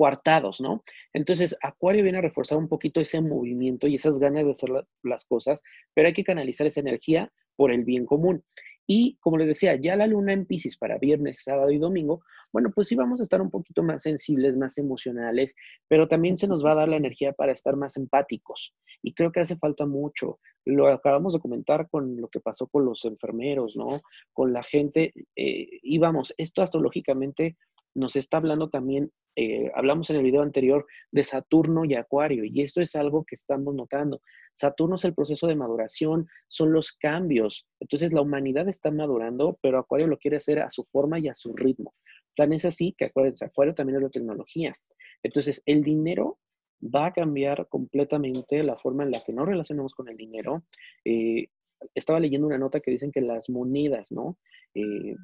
coartados, 0.00 0.62
¿no? 0.62 0.82
Entonces, 1.12 1.54
Acuario 1.62 2.02
viene 2.02 2.16
a 2.16 2.22
reforzar 2.22 2.56
un 2.56 2.68
poquito 2.68 3.02
ese 3.02 3.20
movimiento 3.20 3.86
y 3.86 3.96
esas 3.96 4.18
ganas 4.18 4.46
de 4.46 4.52
hacer 4.52 4.70
las 5.02 5.26
cosas, 5.26 5.60
pero 5.92 6.08
hay 6.08 6.14
que 6.14 6.24
canalizar 6.24 6.66
esa 6.66 6.80
energía 6.80 7.30
por 7.54 7.70
el 7.70 7.84
bien 7.84 8.06
común. 8.06 8.42
Y 8.86 9.18
como 9.20 9.36
les 9.36 9.48
decía, 9.48 9.76
ya 9.76 9.96
la 9.96 10.06
luna 10.06 10.32
en 10.32 10.46
Pisces 10.46 10.78
para 10.78 10.96
viernes, 10.96 11.42
sábado 11.44 11.70
y 11.70 11.76
domingo, 11.76 12.22
bueno, 12.50 12.70
pues 12.74 12.88
sí 12.88 12.96
vamos 12.96 13.20
a 13.20 13.24
estar 13.24 13.42
un 13.42 13.50
poquito 13.50 13.82
más 13.82 14.02
sensibles, 14.02 14.56
más 14.56 14.78
emocionales, 14.78 15.54
pero 15.86 16.08
también 16.08 16.38
se 16.38 16.48
nos 16.48 16.64
va 16.64 16.72
a 16.72 16.76
dar 16.76 16.88
la 16.88 16.96
energía 16.96 17.34
para 17.34 17.52
estar 17.52 17.76
más 17.76 17.98
empáticos. 17.98 18.74
Y 19.02 19.12
creo 19.12 19.32
que 19.32 19.40
hace 19.40 19.56
falta 19.56 19.84
mucho. 19.84 20.40
Lo 20.64 20.88
acabamos 20.88 21.34
de 21.34 21.40
comentar 21.40 21.90
con 21.90 22.16
lo 22.16 22.28
que 22.28 22.40
pasó 22.40 22.66
con 22.68 22.86
los 22.86 23.04
enfermeros, 23.04 23.76
¿no? 23.76 24.00
Con 24.32 24.54
la 24.54 24.62
gente. 24.62 25.12
Eh, 25.36 25.68
y 25.82 25.98
vamos, 25.98 26.32
esto 26.38 26.62
astrológicamente 26.62 27.58
nos 27.94 28.16
está 28.16 28.38
hablando 28.38 28.68
también, 28.68 29.10
eh, 29.36 29.70
hablamos 29.74 30.10
en 30.10 30.16
el 30.16 30.22
video 30.22 30.42
anterior 30.42 30.86
de 31.12 31.22
Saturno 31.22 31.84
y 31.84 31.94
Acuario, 31.94 32.44
y 32.44 32.62
esto 32.62 32.80
es 32.80 32.94
algo 32.96 33.24
que 33.24 33.34
estamos 33.34 33.74
notando. 33.74 34.20
Saturno 34.54 34.96
es 34.96 35.04
el 35.04 35.14
proceso 35.14 35.46
de 35.46 35.54
maduración, 35.54 36.26
son 36.48 36.72
los 36.72 36.92
cambios. 36.92 37.66
Entonces 37.80 38.12
la 38.12 38.20
humanidad 38.20 38.68
está 38.68 38.90
madurando, 38.90 39.58
pero 39.62 39.78
Acuario 39.78 40.06
lo 40.06 40.18
quiere 40.18 40.36
hacer 40.36 40.60
a 40.60 40.70
su 40.70 40.84
forma 40.84 41.18
y 41.18 41.28
a 41.28 41.34
su 41.34 41.54
ritmo. 41.54 41.94
Tan 42.36 42.52
es 42.52 42.64
así 42.64 42.94
que 42.96 43.06
acuérdense, 43.06 43.44
Acuario 43.44 43.74
también 43.74 43.96
es 43.96 44.02
la 44.02 44.10
tecnología. 44.10 44.74
Entonces 45.22 45.62
el 45.66 45.82
dinero 45.82 46.38
va 46.82 47.06
a 47.06 47.12
cambiar 47.12 47.68
completamente 47.68 48.62
la 48.62 48.76
forma 48.76 49.04
en 49.04 49.10
la 49.10 49.20
que 49.20 49.32
nos 49.32 49.46
relacionamos 49.46 49.94
con 49.94 50.08
el 50.08 50.16
dinero. 50.16 50.64
Eh, 51.04 51.48
estaba 51.94 52.20
leyendo 52.20 52.46
una 52.46 52.58
nota 52.58 52.80
que 52.80 52.90
dicen 52.90 53.12
que 53.12 53.20
las 53.20 53.50
monedas, 53.50 54.12
¿no? 54.12 54.38
Eh, 54.74 55.16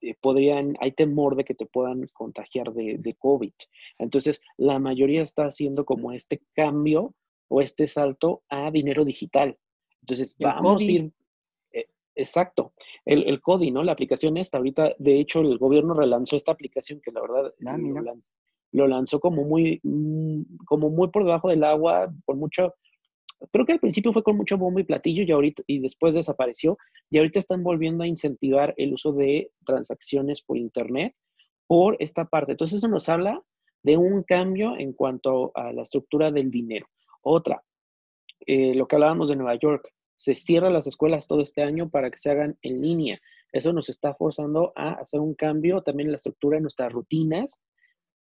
eh, 0.00 0.14
podrían, 0.20 0.74
hay 0.80 0.92
temor 0.92 1.36
de 1.36 1.44
que 1.44 1.54
te 1.54 1.66
puedan 1.66 2.06
contagiar 2.12 2.72
de, 2.72 2.96
de, 2.98 3.14
COVID. 3.14 3.52
Entonces, 3.98 4.40
la 4.56 4.78
mayoría 4.78 5.22
está 5.22 5.46
haciendo 5.46 5.84
como 5.84 6.12
este 6.12 6.42
cambio 6.54 7.14
o 7.48 7.60
este 7.60 7.86
salto 7.86 8.42
a 8.48 8.70
dinero 8.70 9.04
digital. 9.04 9.56
Entonces, 10.02 10.34
vamos 10.38 10.80
a 10.80 10.84
ir, 10.84 11.12
exacto, 12.18 12.72
el, 13.04 13.24
el 13.24 13.40
CODI, 13.40 13.70
¿no? 13.70 13.82
La 13.82 13.92
aplicación 13.92 14.36
esta, 14.36 14.58
ahorita, 14.58 14.94
de 14.98 15.20
hecho, 15.20 15.40
el 15.40 15.56
gobierno 15.56 15.94
relanzó 15.94 16.36
esta 16.36 16.52
aplicación 16.52 17.00
que 17.00 17.12
la 17.12 17.20
verdad 17.22 17.54
ah, 17.66 17.78
lo 18.72 18.86
lanzó 18.86 19.20
como 19.20 19.44
muy, 19.44 19.80
mm, 19.82 20.64
como 20.66 20.90
muy 20.90 21.08
por 21.08 21.24
debajo 21.24 21.48
del 21.48 21.64
agua, 21.64 22.12
por 22.26 22.36
mucho, 22.36 22.74
creo 23.52 23.66
que 23.66 23.72
al 23.72 23.80
principio 23.80 24.12
fue 24.12 24.22
con 24.22 24.36
mucho 24.36 24.58
bombo 24.58 24.80
y 24.80 24.84
platillo 24.84 25.22
y 25.22 25.30
ahorita, 25.30 25.62
y 25.66 25.80
después 25.80 26.14
desapareció, 26.14 26.78
y 27.10 27.18
ahorita 27.18 27.38
están 27.38 27.62
volviendo 27.62 28.04
a 28.04 28.06
incentivar 28.06 28.74
el 28.76 28.94
uso 28.94 29.12
de 29.12 29.50
transacciones 29.64 30.42
por 30.42 30.56
internet 30.56 31.14
por 31.66 31.96
esta 32.00 32.24
parte. 32.24 32.52
Entonces 32.52 32.78
eso 32.78 32.88
nos 32.88 33.08
habla 33.08 33.42
de 33.82 33.96
un 33.96 34.22
cambio 34.22 34.76
en 34.78 34.92
cuanto 34.92 35.52
a 35.54 35.72
la 35.72 35.82
estructura 35.82 36.30
del 36.30 36.50
dinero. 36.50 36.86
Otra, 37.22 37.62
eh, 38.46 38.74
lo 38.74 38.86
que 38.88 38.96
hablábamos 38.96 39.28
de 39.28 39.36
Nueva 39.36 39.56
York, 39.56 39.88
se 40.16 40.34
cierran 40.34 40.72
las 40.72 40.86
escuelas 40.86 41.28
todo 41.28 41.42
este 41.42 41.62
año 41.62 41.90
para 41.90 42.10
que 42.10 42.18
se 42.18 42.30
hagan 42.30 42.58
en 42.62 42.80
línea. 42.80 43.20
Eso 43.52 43.72
nos 43.72 43.88
está 43.88 44.14
forzando 44.14 44.72
a 44.74 44.94
hacer 44.94 45.20
un 45.20 45.34
cambio 45.34 45.82
también 45.82 46.08
en 46.08 46.12
la 46.12 46.16
estructura 46.16 46.56
de 46.56 46.62
nuestras 46.62 46.92
rutinas 46.92 47.60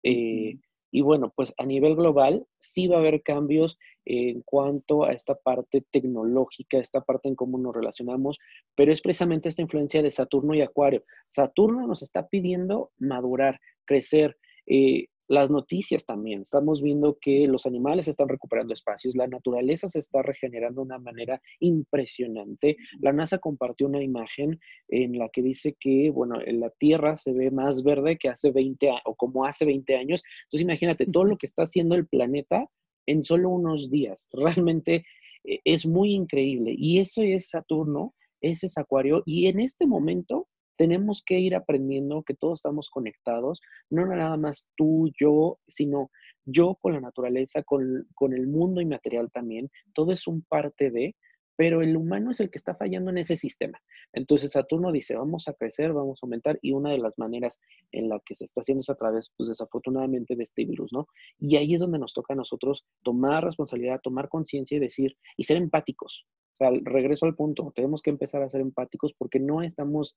eh, 0.03 0.59
y 0.95 1.01
bueno, 1.01 1.33
pues 1.35 1.53
a 1.59 1.67
nivel 1.67 1.97
global 1.97 2.47
sí 2.61 2.87
va 2.87 2.95
a 2.95 2.99
haber 3.01 3.25
cambios 3.25 3.81
en 4.05 4.43
cuanto 4.43 5.03
a 5.03 5.13
esta 5.13 5.35
parte 5.35 5.85
tecnológica, 5.91 6.79
esta 6.79 7.01
parte 7.01 7.29
en 7.29 7.35
cómo 7.35 7.59
nos 7.59 7.75
relacionamos, 7.75 8.39
pero 8.77 8.93
es 8.93 9.01
precisamente 9.01 9.49
esta 9.49 9.63
influencia 9.63 10.05
de 10.05 10.13
Saturno 10.13 10.55
y 10.55 10.61
Acuario. 10.61 11.03
Saturno 11.27 11.89
nos 11.89 12.03
está 12.03 12.29
pidiendo 12.29 12.93
madurar, 12.97 13.61
crecer. 13.85 14.37
Eh, 14.69 15.09
las 15.29 15.51
noticias 15.51 16.05
también. 16.05 16.43
Estamos 16.43 16.83
viendo 16.83 17.19
que 17.21 17.47
los 17.47 17.67
animales 17.67 18.09
están 18.09 18.29
recuperando 18.29 18.75
espacios, 18.75 19.15
la 19.15 19.27
naturaleza 19.27 19.89
se 19.89 19.99
está 19.99 20.23
regenerando 20.23 20.83
de 20.83 20.87
una 20.87 20.99
manera 20.99 21.41
impresionante. 21.61 22.77
La 23.01 23.13
NASA 23.13 23.39
compartió 23.39 23.87
una 23.87 24.03
imagen 24.03 24.61
en 24.89 25.19
la 25.19 25.29
que 25.31 25.43
dice 25.43 25.77
que, 25.79 26.11
bueno, 26.11 26.37
la 26.41 26.71
Tierra 26.71 27.17
se 27.17 27.33
ve 27.33 27.51
más 27.51 27.83
verde 27.83 28.19
que 28.19 28.29
hace 28.29 28.51
20 28.51 28.91
o 29.05 29.15
como 29.15 29.45
hace 29.45 29.65
20 29.65 29.97
años. 29.97 30.23
Entonces, 30.45 30.63
imagínate 30.63 31.07
todo 31.07 31.25
lo 31.25 31.39
que 31.39 31.47
está 31.47 31.63
haciendo 31.63 31.95
el 31.95 32.07
planeta 32.07 32.69
en 33.07 33.23
solo 33.23 33.51
unos 33.51 33.91
días. 33.91 34.29
Realmente 34.33 35.05
eh, 35.45 35.61
es 35.65 35.87
muy 35.87 36.13
increíble. 36.13 36.75
Y 36.77 36.99
eso 36.99 37.23
es 37.23 37.49
Saturno, 37.49 38.15
ese 38.41 38.67
es 38.67 38.79
Acuario. 38.79 39.23
Y 39.27 39.47
en 39.47 39.61
este 39.61 39.87
momento 39.87 40.49
tenemos 40.77 41.23
que 41.25 41.39
ir 41.39 41.55
aprendiendo 41.55 42.23
que 42.23 42.35
todos 42.35 42.61
estamos 42.61 42.91
conectados, 42.91 43.61
no 43.91 44.07
nada 44.07 44.37
más 44.37 44.67
tú, 44.77 45.11
yo, 45.19 45.59
sino 45.67 46.11
yo 46.45 46.77
con 46.81 46.93
la 46.93 47.01
naturaleza, 47.01 47.63
con, 47.63 48.07
el 48.33 48.47
mundo 48.47 48.81
inmaterial 48.81 49.31
también, 49.31 49.71
todo 49.95 50.13
es 50.13 50.27
un 50.27 50.43
parte 50.43 50.91
de, 50.91 51.17
pero 51.57 51.83
el 51.83 51.97
humano 51.97 52.31
es 52.31 52.41
el 52.41 52.51
que 52.51 52.59
está 52.59 52.75
fallando 52.75 53.11
en 53.11 53.19
ese 53.19 53.37
sistema. 53.37 53.81
Entonces 54.13 54.53
Saturno 54.53 54.93
dice, 54.93 55.17
vamos 55.17 55.49
a 55.49 55.55
crecer, 55.55 55.93
vamos 55.93 56.21
a 56.23 56.27
aumentar, 56.27 56.59
y 56.63 56.73
una 56.73 56.91
de 56.91 56.99
las 56.99 57.19
maneras 57.19 57.59
en 57.93 58.09
la 58.09 58.21
que 58.25 58.35
se 58.35 58.45
está 58.45 58.61
haciendo 58.61 58.81
es 58.81 58.91
a 58.91 58.97
través, 58.97 59.33
pues 59.37 59.49
desafortunadamente, 59.49 60.37
de 60.37 60.43
este 60.43 60.65
virus, 60.65 60.93
¿no? 60.93 61.07
Y 61.39 61.57
ahí 61.57 61.75
es 61.75 61.81
donde 61.81 61.99
nos 61.99 62.13
toca 62.13 62.35
a 62.35 62.37
nosotros 62.37 62.87
tomar 63.03 63.45
responsabilidad, 63.45 64.01
tomar 64.03 64.29
conciencia 64.29 64.77
y 64.77 64.81
decir, 64.81 65.17
y 65.37 65.45
ser 65.45 65.57
empáticos. 65.57 66.27
O 66.53 66.57
sea, 66.57 66.71
regreso 66.83 67.27
al 67.27 67.35
punto, 67.35 67.73
tenemos 67.75 68.01
que 68.03 68.11
empezar 68.11 68.43
a 68.43 68.49
ser 68.49 68.61
empáticos 68.61 69.13
porque 69.13 69.41
no 69.41 69.63
estamos 69.63 70.17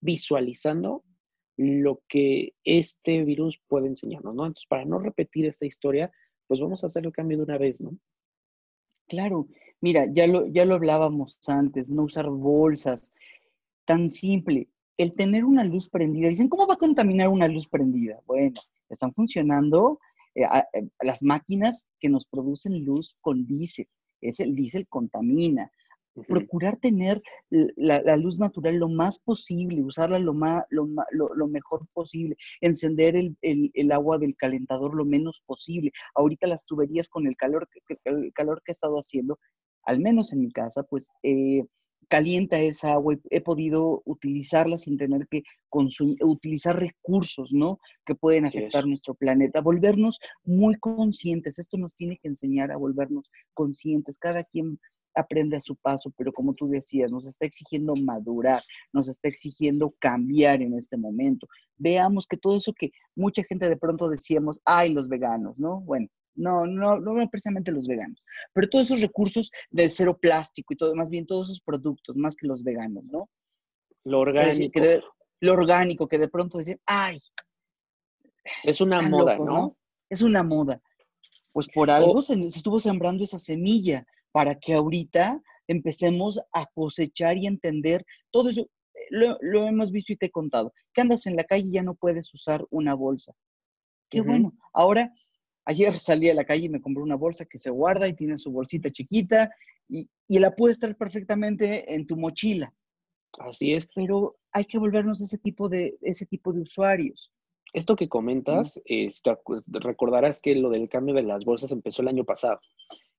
visualizando 0.00 1.04
lo 1.56 2.02
que 2.08 2.54
este 2.64 3.24
virus 3.24 3.60
puede 3.68 3.88
enseñarnos, 3.88 4.34
¿no? 4.34 4.46
Entonces, 4.46 4.66
para 4.66 4.84
no 4.84 4.98
repetir 4.98 5.46
esta 5.46 5.66
historia, 5.66 6.10
pues 6.46 6.60
vamos 6.60 6.82
a 6.82 6.86
hacer 6.86 7.04
el 7.04 7.12
cambio 7.12 7.36
de 7.36 7.44
una 7.44 7.58
vez, 7.58 7.80
¿no? 7.80 7.98
Claro, 9.10 9.48
mira, 9.80 10.06
ya 10.10 10.28
lo, 10.28 10.46
ya 10.46 10.64
lo 10.64 10.76
hablábamos 10.76 11.40
antes, 11.48 11.90
no 11.90 12.04
usar 12.04 12.30
bolsas, 12.30 13.12
tan 13.84 14.08
simple. 14.08 14.68
El 14.96 15.14
tener 15.14 15.44
una 15.44 15.64
luz 15.64 15.88
prendida, 15.88 16.28
dicen, 16.28 16.48
¿cómo 16.48 16.68
va 16.68 16.74
a 16.74 16.78
contaminar 16.78 17.28
una 17.28 17.48
luz 17.48 17.66
prendida? 17.66 18.20
Bueno, 18.24 18.60
están 18.88 19.12
funcionando 19.12 19.98
eh, 20.36 20.44
eh, 20.74 20.88
las 21.02 21.24
máquinas 21.24 21.88
que 21.98 22.08
nos 22.08 22.24
producen 22.26 22.84
luz 22.84 23.16
con 23.20 23.46
diésel 23.48 23.88
es 24.20 24.38
el 24.38 24.54
diésel 24.54 24.86
contamina. 24.86 25.72
Procurar 26.26 26.76
tener 26.76 27.22
la, 27.50 28.16
luz 28.16 28.38
natural 28.38 28.76
lo 28.76 28.88
más 28.88 29.20
posible, 29.20 29.82
usarla 29.82 30.18
lo, 30.18 30.34
más, 30.34 30.64
lo, 30.70 30.86
lo, 31.12 31.46
mejor 31.46 31.86
posible, 31.92 32.36
encender 32.60 33.16
el, 33.16 33.36
el, 33.40 33.92
agua 33.92 34.18
del 34.18 34.36
calentador 34.36 34.94
lo 34.94 35.04
menos 35.04 35.42
posible. 35.46 35.92
Ahorita 36.14 36.46
las 36.46 36.66
tuberías 36.66 37.08
con 37.08 37.26
el 37.26 37.36
calor, 37.36 37.68
el 38.04 38.32
calor 38.34 38.60
que 38.64 38.72
he 38.72 38.74
estado 38.74 38.96
haciendo, 38.96 39.38
al 39.84 40.00
menos 40.00 40.32
en 40.32 40.40
mi 40.40 40.50
casa, 40.50 40.82
pues 40.82 41.08
eh, 41.22 41.64
calienta 42.10 42.58
esa 42.58 42.92
agua 42.94 43.14
y 43.14 43.20
he 43.30 43.40
podido 43.40 44.02
utilizarla 44.04 44.78
sin 44.78 44.98
tener 44.98 45.28
que 45.28 45.44
consumir, 45.68 46.18
utilizar 46.24 46.78
recursos, 46.78 47.52
¿no? 47.52 47.78
Que 48.04 48.16
pueden 48.16 48.44
afectar 48.46 48.84
nuestro 48.84 49.14
planeta. 49.14 49.60
Volvernos 49.60 50.18
muy 50.42 50.74
conscientes. 50.74 51.60
Esto 51.60 51.78
nos 51.78 51.94
tiene 51.94 52.18
que 52.20 52.26
enseñar 52.28 52.72
a 52.72 52.76
volvernos 52.76 53.30
conscientes. 53.54 54.18
Cada 54.18 54.42
quien 54.42 54.80
aprende 55.14 55.56
a 55.56 55.60
su 55.60 55.76
paso, 55.76 56.12
pero 56.16 56.32
como 56.32 56.54
tú 56.54 56.68
decías, 56.68 57.10
nos 57.10 57.26
está 57.26 57.46
exigiendo 57.46 57.94
madurar, 57.96 58.62
nos 58.92 59.08
está 59.08 59.28
exigiendo 59.28 59.94
cambiar 59.98 60.62
en 60.62 60.74
este 60.74 60.96
momento. 60.96 61.46
Veamos 61.76 62.26
que 62.26 62.36
todo 62.36 62.58
eso 62.58 62.72
que 62.72 62.90
mucha 63.14 63.42
gente 63.44 63.68
de 63.68 63.76
pronto 63.76 64.08
decíamos, 64.08 64.60
ay, 64.64 64.92
los 64.92 65.08
veganos, 65.08 65.58
¿no? 65.58 65.80
Bueno, 65.80 66.08
no, 66.34 66.66
no, 66.66 66.98
no 66.98 67.28
precisamente 67.28 67.72
los 67.72 67.86
veganos, 67.86 68.22
pero 68.52 68.68
todos 68.68 68.84
esos 68.84 69.00
recursos 69.00 69.50
del 69.70 69.90
cero 69.90 70.16
plástico 70.18 70.72
y 70.72 70.76
todo, 70.76 70.94
más 70.94 71.10
bien 71.10 71.26
todos 71.26 71.48
esos 71.48 71.60
productos, 71.60 72.16
más 72.16 72.36
que 72.36 72.46
los 72.46 72.62
veganos, 72.62 73.04
¿no? 73.10 73.28
Lo 74.04 74.20
orgánico. 74.20 74.80
lo 75.40 75.52
orgánico, 75.52 76.08
que 76.08 76.18
de 76.18 76.28
pronto 76.28 76.58
decían, 76.58 76.80
ay. 76.86 77.18
Es 78.64 78.80
una 78.80 79.02
moda, 79.02 79.36
¿no? 79.36 79.76
Es 80.08 80.22
una 80.22 80.42
moda. 80.42 80.80
Pues 81.52 81.68
por 81.68 81.90
algo 81.90 82.22
se, 82.22 82.34
estuvo 82.34 82.80
sembrando 82.80 83.24
esa 83.24 83.38
semilla 83.38 84.06
para 84.32 84.54
que 84.54 84.74
ahorita 84.74 85.40
empecemos 85.68 86.40
a 86.52 86.66
cosechar 86.74 87.36
y 87.38 87.46
entender 87.46 88.04
todo 88.30 88.50
eso. 88.50 88.68
Lo, 89.10 89.38
lo, 89.40 89.66
hemos 89.66 89.92
visto 89.92 90.12
y 90.12 90.16
te 90.16 90.26
he 90.26 90.30
contado. 90.30 90.72
Que 90.92 91.00
andas 91.00 91.26
en 91.26 91.36
la 91.36 91.44
calle 91.44 91.68
y 91.68 91.72
ya 91.72 91.82
no 91.82 91.94
puedes 91.94 92.32
usar 92.34 92.66
una 92.70 92.94
bolsa. 92.94 93.32
Qué 94.10 94.20
bueno. 94.20 94.52
Ahora 94.72 95.12
Ayer 95.70 95.92
salí 95.96 96.28
a 96.28 96.34
la 96.34 96.44
calle 96.44 96.66
y 96.66 96.68
me 96.68 96.80
compré 96.80 97.00
una 97.00 97.14
bolsa 97.14 97.44
que 97.44 97.56
se 97.56 97.70
guarda 97.70 98.08
y 98.08 98.14
tiene 98.14 98.38
su 98.38 98.50
bolsita 98.50 98.90
chiquita 98.90 99.54
y, 99.88 100.08
la 100.28 100.54
puedes 100.54 100.76
estar 100.76 100.96
perfectamente 100.96 101.94
en 101.94 102.06
tu 102.06 102.16
mochila. 102.16 102.74
Así 103.38 103.74
es. 103.74 103.88
Pero 103.94 104.36
hay 104.52 104.64
que 104.64 104.78
volvernos 104.78 105.20
ese 105.20 105.38
tipo 105.38 105.68
de, 105.68 105.96
ese 106.02 106.26
tipo 106.26 106.52
de 106.52 106.62
usuarios. 106.62 107.32
Esto 107.72 107.94
que 107.94 108.08
comentas, 108.08 108.80
recordarás 109.66 110.40
que 110.40 110.56
lo 110.56 110.70
del 110.70 110.88
cambio 110.88 111.14
de 111.14 111.22
las 111.22 111.44
bolsas 111.44 111.70
empezó 111.70 112.02
el 112.02 112.08
año 112.08 112.24
pasado, 112.24 112.60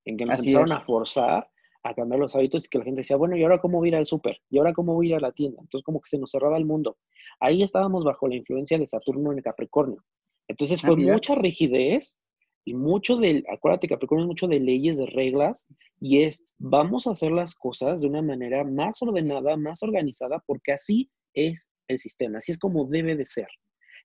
en 0.06 0.18
que 0.18 0.26
nos 0.26 0.40
empezaron 0.40 0.72
a 0.72 0.82
forzar 0.82 1.48
a 1.84 1.96
cambiar 1.96 2.20
los 2.20 2.36
hábitos 2.36 2.66
y 2.66 2.70
que 2.70 2.78
la 2.78 2.84
gente 2.84 3.02
decía, 3.02 3.18
bueno, 3.18 3.36
¿y 3.36 3.44
ahora 3.44 3.60
cómo 3.60 3.80
voy 3.80 3.88
a 3.88 3.90
ir 3.90 3.96
al 3.96 4.06
súper? 4.06 4.38
¿Y 4.50 4.60
ahora 4.60 4.74
cómo 4.74 4.94
voy 4.94 5.08
a 5.08 5.10
ir 5.10 5.16
a 5.16 5.20
la 5.20 5.32
tienda? 5.32 5.60
Entonces 5.62 5.84
como 5.84 6.00
que 6.00 6.10
se 6.10 6.20
nos 6.20 6.32
cerraba 6.32 6.58
el 6.58 6.66
mundo. 6.66 6.98
Ahí 7.40 7.64
estábamos 7.64 8.04
bajo 8.04 8.28
la 8.28 8.36
influencia 8.36 8.78
de 8.78 8.86
Saturno 8.86 9.32
en 9.32 9.40
el 9.40 9.44
Capricornio. 9.44 10.04
Entonces 10.48 10.84
ah, 10.84 10.88
fue 10.88 10.98
mucha 10.98 11.34
rigidez 11.36 12.20
y 12.66 12.76
mucho 12.76 13.16
de, 13.16 13.44
acuérdate 13.52 13.88
Capricornio 13.88 14.26
es 14.26 14.28
mucho 14.28 14.48
de 14.48 14.60
leyes, 14.60 14.98
de 14.98 15.08
reglas, 15.08 15.66
y 16.00 16.24
es, 16.24 16.44
vamos 16.60 17.08
a 17.08 17.12
hacer 17.12 17.32
las 17.32 17.56
cosas 17.56 18.02
de 18.02 18.08
una 18.08 18.22
manera 18.22 18.64
más 18.64 19.02
ordenada, 19.02 19.58
más 19.58 19.82
organizada, 19.82 20.44
porque 20.46 20.74
así 20.74 21.10
es 21.34 21.68
el 21.88 21.98
sistema, 21.98 22.38
así 22.38 22.52
es 22.52 22.60
como 22.60 22.86
debe 22.86 23.16
de 23.16 23.26
ser. 23.26 23.48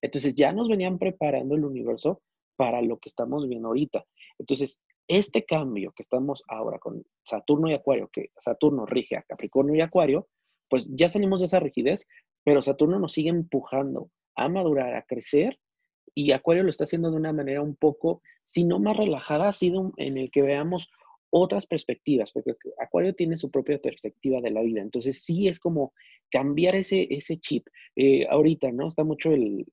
Entonces 0.00 0.34
ya 0.34 0.52
nos 0.52 0.68
venían 0.68 0.98
preparando 0.98 1.54
el 1.54 1.64
universo 1.64 2.22
para 2.56 2.80
lo 2.80 2.98
que 2.98 3.08
estamos 3.08 3.46
viendo 3.46 3.68
ahorita. 3.68 4.04
Entonces, 4.38 4.80
este 5.08 5.44
cambio 5.44 5.92
que 5.92 6.02
estamos 6.02 6.42
ahora 6.48 6.78
con 6.78 7.04
Saturno 7.22 7.70
y 7.70 7.75
Acuario, 7.75 8.08
que 8.12 8.30
Saturno 8.38 8.86
rige 8.86 9.16
a 9.16 9.22
Capricornio 9.22 9.75
y 9.75 9.80
Acuario, 9.80 10.28
pues 10.68 10.90
ya 10.94 11.08
salimos 11.08 11.40
de 11.40 11.46
esa 11.46 11.60
rigidez, 11.60 12.06
pero 12.44 12.62
Saturno 12.62 12.98
nos 12.98 13.12
sigue 13.12 13.30
empujando 13.30 14.10
a 14.34 14.48
madurar, 14.48 14.94
a 14.94 15.02
crecer, 15.02 15.58
y 16.14 16.32
Acuario 16.32 16.62
lo 16.62 16.70
está 16.70 16.84
haciendo 16.84 17.10
de 17.10 17.16
una 17.16 17.32
manera 17.32 17.60
un 17.60 17.76
poco, 17.76 18.22
si 18.44 18.64
no 18.64 18.78
más 18.78 18.96
relajada, 18.96 19.48
ha 19.48 19.52
sido 19.52 19.92
en 19.96 20.16
el 20.16 20.30
que 20.30 20.42
veamos 20.42 20.90
otras 21.30 21.66
perspectivas, 21.66 22.33
porque 22.33 22.54
Acuario 22.78 23.14
tiene 23.14 23.37
su 23.37 23.50
propia 23.50 23.78
perspectiva 23.78 24.40
de 24.40 24.50
la 24.50 24.62
vida. 24.62 24.80
Entonces, 24.80 25.23
sí 25.25 25.49
es 25.49 25.59
como 25.59 25.92
cambiar 26.30 26.76
ese, 26.76 27.06
ese 27.11 27.38
chip. 27.38 27.66
Eh, 27.97 28.26
ahorita, 28.28 28.73
¿no? 28.73 28.88
Está 28.88 29.04
mucho 29.04 29.33
el, 29.33 29.66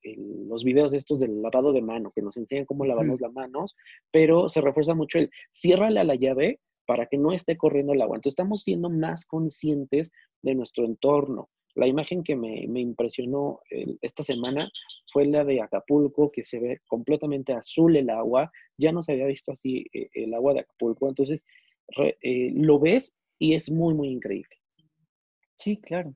los 0.47 0.63
videos 0.63 0.93
estos 0.93 1.19
del 1.19 1.41
lavado 1.41 1.73
de 1.73 1.81
mano, 1.81 2.11
que 2.15 2.21
nos 2.21 2.37
enseñan 2.37 2.65
cómo 2.65 2.85
lavarnos 2.85 3.21
las 3.21 3.33
manos, 3.33 3.75
pero 4.11 4.49
se 4.49 4.61
refuerza 4.61 4.93
mucho 4.93 5.19
el 5.19 5.29
ciérrale 5.51 5.99
a 5.99 6.03
la 6.03 6.15
llave 6.15 6.59
para 6.85 7.05
que 7.05 7.17
no 7.17 7.31
esté 7.31 7.57
corriendo 7.57 7.93
el 7.93 8.01
agua. 8.01 8.17
Entonces, 8.17 8.33
estamos 8.33 8.63
siendo 8.63 8.89
más 8.89 9.25
conscientes 9.25 10.11
de 10.41 10.55
nuestro 10.55 10.85
entorno. 10.85 11.49
La 11.75 11.87
imagen 11.87 12.23
que 12.23 12.35
me, 12.35 12.65
impresionó 12.79 13.61
esta 14.01 14.23
semana 14.23 14.69
fue 15.11 15.25
la 15.25 15.43
de 15.43 15.61
Acapulco, 15.61 16.31
que 16.31 16.43
se 16.43 16.59
ve 16.59 16.81
completamente 16.87 17.53
azul 17.53 17.95
el 17.95 18.09
agua. 18.09 18.51
Ya 18.77 18.91
no 18.91 19.01
se 19.01 19.13
había 19.13 19.25
visto 19.25 19.51
así 19.51 19.85
eh, 19.93 20.09
el 20.13 20.33
agua 20.33 20.53
de 20.53 20.59
Acapulco. 20.61 21.09
Entonces, 21.09 21.45
eh, 21.97 22.51
lo 22.53 22.79
ves 22.79 23.15
y 23.39 23.55
es 23.55 23.71
muy, 23.71 23.93
muy 23.93 24.09
increíble. 24.09 24.55
Sí, 25.55 25.77
claro. 25.77 26.13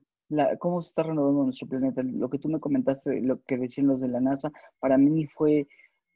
cómo 0.58 0.80
se 0.80 0.88
está 0.88 1.02
renovando 1.02 1.44
nuestro 1.44 1.68
planeta. 1.68 2.02
Lo 2.02 2.30
que 2.30 2.38
tú 2.38 2.48
me 2.48 2.60
comentaste, 2.60 3.20
lo 3.20 3.42
que 3.42 3.56
decían 3.56 3.88
los 3.88 4.00
de 4.00 4.08
la 4.08 4.20
NASA, 4.20 4.52
para 4.78 4.96
mí 4.96 5.26
fue 5.26 5.66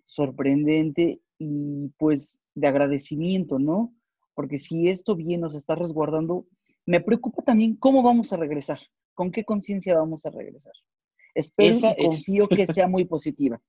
sorprendente 0.04 1.20
y 1.38 1.88
pues 1.98 2.40
de 2.54 2.68
agradecimiento, 2.68 3.58
¿no? 3.58 3.94
Porque 4.34 4.58
si 4.58 4.88
esto 4.88 5.16
bien 5.16 5.40
nos 5.40 5.54
está 5.54 5.74
resguardando, 5.74 6.46
me 6.86 7.00
preocupa 7.00 7.42
también 7.42 7.76
cómo 7.76 8.02
vamos 8.02 8.32
a 8.32 8.36
regresar. 8.36 8.78
¿Con 9.14 9.30
qué 9.30 9.44
conciencia 9.44 9.98
vamos 9.98 10.26
a 10.26 10.30
regresar? 10.30 10.74
Espero 11.34 11.76
y 11.76 12.06
confío 12.06 12.48
que 12.48 12.66
sea 12.66 12.86
muy 12.88 13.04
positiva. 13.04 13.60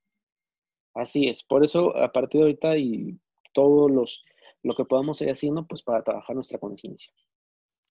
Así 0.94 1.28
es, 1.28 1.44
por 1.44 1.66
eso 1.66 1.96
a 1.98 2.12
partir 2.12 2.40
de 2.40 2.46
ahorita 2.46 2.78
y 2.78 3.20
todos 3.54 3.90
los 3.90 4.24
lo 4.64 4.74
que 4.74 4.86
podamos 4.86 5.22
ir 5.22 5.30
haciendo, 5.30 5.68
pues 5.68 5.84
para 5.84 6.04
trabajar 6.04 6.36
nuestra 6.36 6.58
conciencia. 6.58 7.12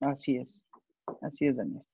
Así 0.00 0.36
es, 0.36 0.64
así 1.20 1.46
es, 1.46 1.58
Daniel. 1.58 1.84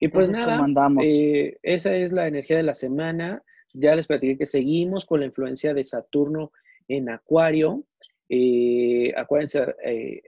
Y 0.00 0.08
pues 0.08 0.30
nada, 0.30 0.66
eh, 1.02 1.58
esa 1.62 1.94
es 1.94 2.10
la 2.12 2.26
energía 2.26 2.56
de 2.56 2.62
la 2.62 2.74
semana. 2.74 3.42
Ya 3.74 3.94
les 3.94 4.06
platiqué 4.06 4.38
que 4.38 4.46
seguimos 4.46 5.06
con 5.06 5.20
la 5.20 5.26
influencia 5.26 5.74
de 5.74 5.84
Saturno 5.84 6.52
en 6.88 7.10
Acuario. 7.10 7.84
Eh, 8.28 9.12
acuérdense, 9.16 9.74
eh, 9.84 10.22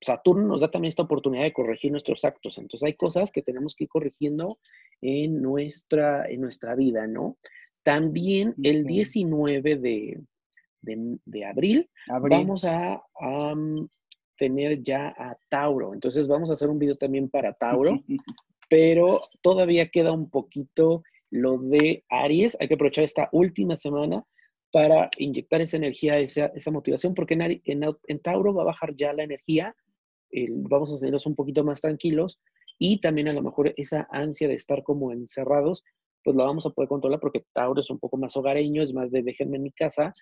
Saturno 0.00 0.46
nos 0.46 0.60
da 0.60 0.70
también 0.70 0.88
esta 0.88 1.02
oportunidad 1.02 1.44
de 1.44 1.52
corregir 1.52 1.90
nuestros 1.90 2.24
actos. 2.24 2.58
Entonces 2.58 2.86
hay 2.86 2.94
cosas 2.94 3.32
que 3.32 3.42
tenemos 3.42 3.74
que 3.74 3.84
ir 3.84 3.90
corrigiendo 3.90 4.58
en 5.00 5.42
nuestra, 5.42 6.28
en 6.28 6.40
nuestra 6.40 6.74
vida, 6.74 7.06
¿no? 7.06 7.36
También 7.82 8.54
el 8.62 8.84
19 8.84 9.76
de, 9.76 10.20
abril, 11.44 11.88
vamos 12.08 12.64
a, 12.64 13.02
mm, 13.54 13.88
tener 14.36 14.82
ya 14.82 15.08
a 15.16 15.36
Tauro. 15.48 15.94
Entonces 15.94 16.28
vamos 16.28 16.50
a 16.50 16.52
hacer 16.52 16.68
un 16.68 16.78
video 16.78 16.96
también 16.96 17.28
para 17.28 17.54
Tauro, 17.54 18.02
pero 18.68 19.20
todavía 19.42 19.88
queda 19.88 20.12
un 20.12 20.30
poquito 20.30 21.02
lo 21.30 21.58
de 21.58 22.04
Aries. 22.08 22.56
Hay 22.60 22.68
que 22.68 22.74
aprovechar 22.74 23.04
esta 23.04 23.28
última 23.32 23.76
semana 23.76 24.24
para 24.70 25.10
inyectar 25.18 25.60
esa 25.60 25.78
energía, 25.78 26.18
esa, 26.18 26.46
esa 26.54 26.70
motivación, 26.70 27.14
porque 27.14 27.34
en, 27.34 27.60
en, 27.64 28.18
Tauro 28.20 28.54
va 28.54 28.62
a 28.62 28.66
bajar 28.66 28.94
ya 28.94 29.12
la 29.12 29.24
energía 29.24 29.74
vamos 30.50 30.92
a 30.92 30.98
tenerlos 30.98 31.26
un 31.26 31.34
poquito 31.34 31.64
más 31.64 31.80
tranquilos 31.80 32.40
y 32.78 33.00
también 33.00 33.28
a 33.28 33.32
lo 33.32 33.42
mejor 33.42 33.72
esa 33.76 34.06
ansia 34.10 34.48
de 34.48 34.54
estar 34.54 34.82
como 34.82 35.12
encerrados, 35.12 35.84
pues 36.22 36.36
la 36.36 36.44
vamos 36.44 36.66
a 36.66 36.70
poder 36.70 36.88
controlar 36.88 37.20
porque 37.20 37.44
Tauro 37.52 37.80
es 37.80 37.90
un 37.90 37.98
poco 37.98 38.16
más 38.16 38.36
hogareño, 38.36 38.82
es 38.82 38.92
más 38.92 39.10
de 39.10 39.22
déjenme 39.22 39.56
en 39.56 39.64
mi 39.64 39.72
casa, 39.72 40.12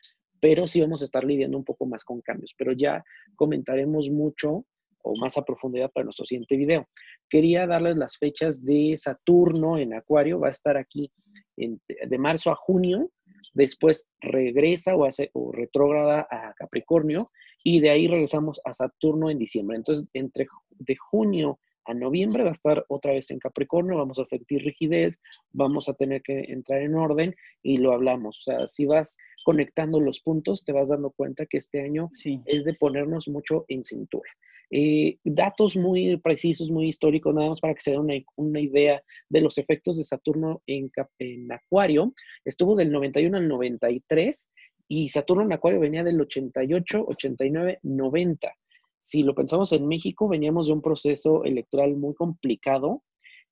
pero 0.40 0.66
sí 0.66 0.80
vamos 0.80 1.02
a 1.02 1.04
estar 1.04 1.24
lidiando 1.24 1.58
un 1.58 1.64
poco 1.64 1.86
más 1.86 2.04
con 2.04 2.20
cambios. 2.20 2.54
Pero 2.56 2.72
ya 2.72 3.02
comentaremos 3.36 4.08
mucho 4.10 4.64
o 5.02 5.14
más 5.20 5.38
a 5.38 5.44
profundidad 5.44 5.90
para 5.92 6.04
nuestro 6.04 6.26
siguiente 6.26 6.56
video. 6.56 6.88
Quería 7.28 7.66
darles 7.66 7.96
las 7.96 8.18
fechas 8.18 8.64
de 8.64 8.94
Saturno 8.98 9.78
en 9.78 9.94
Acuario, 9.94 10.40
va 10.40 10.48
a 10.48 10.50
estar 10.50 10.76
aquí 10.76 11.12
de 11.56 12.18
marzo 12.18 12.50
a 12.50 12.56
junio, 12.56 13.10
después 13.54 14.08
regresa 14.20 14.94
o, 14.94 15.04
hace, 15.04 15.30
o 15.32 15.52
retrógrada 15.52 16.26
a 16.30 16.54
Capricornio 16.54 17.30
y 17.62 17.80
de 17.80 17.90
ahí 17.90 18.06
regresamos 18.06 18.60
a 18.64 18.72
Saturno 18.72 19.30
en 19.30 19.38
diciembre. 19.38 19.76
Entonces, 19.76 20.06
entre 20.12 20.46
de 20.78 20.96
junio 20.96 21.58
a 21.86 21.94
noviembre 21.94 22.42
va 22.42 22.50
a 22.50 22.54
estar 22.54 22.84
otra 22.88 23.12
vez 23.12 23.30
en 23.30 23.38
Capricornio, 23.38 23.96
vamos 23.96 24.18
a 24.18 24.24
sentir 24.24 24.62
rigidez, 24.62 25.20
vamos 25.52 25.88
a 25.88 25.94
tener 25.94 26.22
que 26.22 26.40
entrar 26.48 26.82
en 26.82 26.94
orden 26.94 27.34
y 27.62 27.76
lo 27.78 27.92
hablamos. 27.92 28.38
O 28.38 28.42
sea, 28.42 28.68
si 28.68 28.86
vas 28.86 29.16
conectando 29.44 30.00
los 30.00 30.20
puntos, 30.20 30.64
te 30.64 30.72
vas 30.72 30.88
dando 30.88 31.10
cuenta 31.10 31.46
que 31.46 31.58
este 31.58 31.80
año 31.80 32.10
es 32.46 32.64
de 32.64 32.74
ponernos 32.74 33.28
mucho 33.28 33.64
en 33.68 33.84
cintura. 33.84 34.30
Eh, 34.70 35.18
datos 35.22 35.76
muy 35.76 36.16
precisos, 36.16 36.70
muy 36.70 36.88
históricos, 36.88 37.34
nada 37.34 37.50
más 37.50 37.60
para 37.60 37.74
que 37.74 37.80
se 37.80 37.92
den 37.92 38.24
una, 38.36 38.60
idea 38.60 39.00
de 39.28 39.40
los 39.40 39.58
efectos 39.58 39.96
de 39.96 40.04
Saturno 40.04 40.62
en, 40.66 40.90
en, 41.18 41.52
Acuario. 41.52 42.12
Estuvo 42.44 42.74
del 42.74 42.90
91 42.90 43.36
al 43.36 43.48
93 43.48 44.50
y 44.88 45.08
Saturno 45.08 45.44
en 45.44 45.52
Acuario 45.52 45.80
venía 45.80 46.02
del 46.02 46.20
88, 46.20 47.04
89, 47.06 47.78
90. 47.82 48.52
Si 48.98 49.22
lo 49.22 49.34
pensamos 49.34 49.72
en 49.72 49.86
México, 49.86 50.28
veníamos 50.28 50.66
de 50.66 50.72
un 50.72 50.82
proceso 50.82 51.44
electoral 51.44 51.96
muy 51.96 52.14
complicado. 52.14 53.02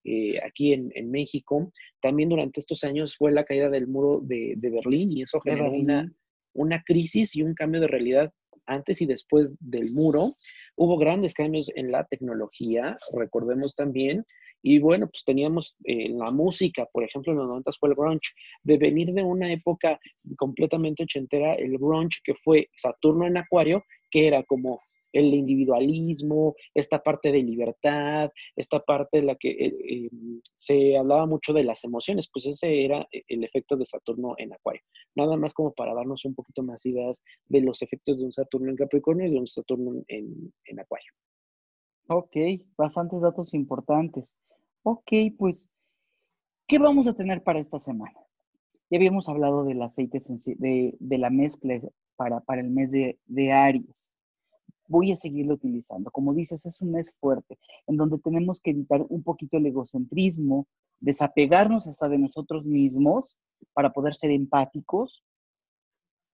Eh, 0.06 0.38
aquí 0.44 0.74
en, 0.74 1.10
México. 1.10 1.72
También 2.02 2.28
durante 2.28 2.60
estos 2.60 2.84
años 2.84 3.16
fue 3.16 3.32
la 3.32 3.44
caída 3.44 3.70
del 3.70 3.86
muro 3.86 4.20
de, 4.22 4.54
Berlín 4.60 5.10
y 5.12 5.22
eso 5.22 5.40
generó 5.40 5.72
una, 5.72 6.12
una 6.52 6.82
crisis 6.82 7.34
y 7.36 7.42
un 7.42 7.54
cambio 7.54 7.80
de 7.80 7.86
realidad 7.86 8.30
antes 8.66 9.00
y 9.00 9.06
después 9.06 9.56
del 9.60 9.92
muro. 9.92 10.36
Hubo 10.76 10.98
grandes 10.98 11.34
cambios 11.34 11.70
en 11.74 11.92
la 11.92 12.04
tecnología, 12.04 12.98
recordemos 13.12 13.74
también, 13.74 14.24
y 14.66 14.78
bueno, 14.78 15.08
pues 15.08 15.24
teníamos 15.24 15.76
eh, 15.84 16.08
la 16.08 16.30
música, 16.30 16.86
por 16.90 17.04
ejemplo, 17.04 17.32
en 17.32 17.38
los 17.38 17.48
90 17.48 17.70
fue 17.78 17.90
el 17.90 17.94
grunge, 17.94 18.32
de 18.62 18.78
venir 18.78 19.12
de 19.12 19.22
una 19.22 19.52
época 19.52 20.00
completamente 20.38 21.02
ochentera, 21.02 21.54
el 21.54 21.76
grunge 21.76 22.20
que 22.24 22.34
fue 22.42 22.68
Saturno 22.74 23.26
en 23.26 23.36
Acuario, 23.36 23.84
que 24.10 24.26
era 24.26 24.42
como 24.42 24.80
el 25.14 25.32
individualismo, 25.32 26.56
esta 26.74 27.02
parte 27.02 27.30
de 27.30 27.42
libertad, 27.42 28.30
esta 28.56 28.80
parte 28.80 29.18
en 29.18 29.26
la 29.26 29.36
que 29.36 29.50
eh, 29.50 29.74
eh, 29.88 30.10
se 30.56 30.98
hablaba 30.98 31.24
mucho 31.26 31.52
de 31.52 31.62
las 31.62 31.84
emociones, 31.84 32.28
pues 32.30 32.46
ese 32.46 32.84
era 32.84 33.06
e, 33.12 33.22
el 33.28 33.44
efecto 33.44 33.76
de 33.76 33.86
Saturno 33.86 34.34
en 34.38 34.52
Acuario. 34.52 34.82
Nada 35.14 35.36
más 35.36 35.54
como 35.54 35.72
para 35.72 35.94
darnos 35.94 36.24
un 36.24 36.34
poquito 36.34 36.62
más 36.64 36.84
ideas 36.84 37.22
de 37.46 37.60
los 37.60 37.80
efectos 37.80 38.18
de 38.18 38.26
un 38.26 38.32
Saturno 38.32 38.70
en 38.70 38.76
Capricornio 38.76 39.26
y 39.26 39.30
de 39.30 39.38
un 39.38 39.46
Saturno 39.46 40.02
en, 40.08 40.52
en 40.66 40.80
Acuario. 40.80 41.12
Ok, 42.08 42.36
bastantes 42.76 43.22
datos 43.22 43.54
importantes. 43.54 44.36
Ok, 44.82 45.12
pues, 45.38 45.70
¿qué 46.66 46.78
vamos 46.78 47.06
a 47.06 47.14
tener 47.14 47.42
para 47.42 47.60
esta 47.60 47.78
semana? 47.78 48.18
Ya 48.90 48.98
habíamos 48.98 49.28
hablado 49.28 49.64
del 49.64 49.80
aceite 49.80 50.18
de, 50.58 50.96
de 50.98 51.18
la 51.18 51.30
mezcla 51.30 51.78
para, 52.16 52.40
para 52.40 52.60
el 52.60 52.70
mes 52.70 52.90
de, 52.90 53.18
de 53.26 53.52
Aries 53.52 54.14
voy 54.86 55.12
a 55.12 55.16
seguirlo 55.16 55.54
utilizando. 55.54 56.10
Como 56.10 56.34
dices, 56.34 56.64
es 56.66 56.80
un 56.80 56.92
mes 56.92 57.14
fuerte, 57.20 57.58
en 57.86 57.96
donde 57.96 58.18
tenemos 58.18 58.60
que 58.60 58.70
evitar 58.70 59.04
un 59.08 59.22
poquito 59.22 59.56
el 59.56 59.66
egocentrismo, 59.66 60.66
desapegarnos 61.00 61.86
hasta 61.86 62.08
de 62.08 62.18
nosotros 62.18 62.66
mismos 62.66 63.40
para 63.72 63.92
poder 63.92 64.14
ser 64.14 64.30
empáticos, 64.30 65.24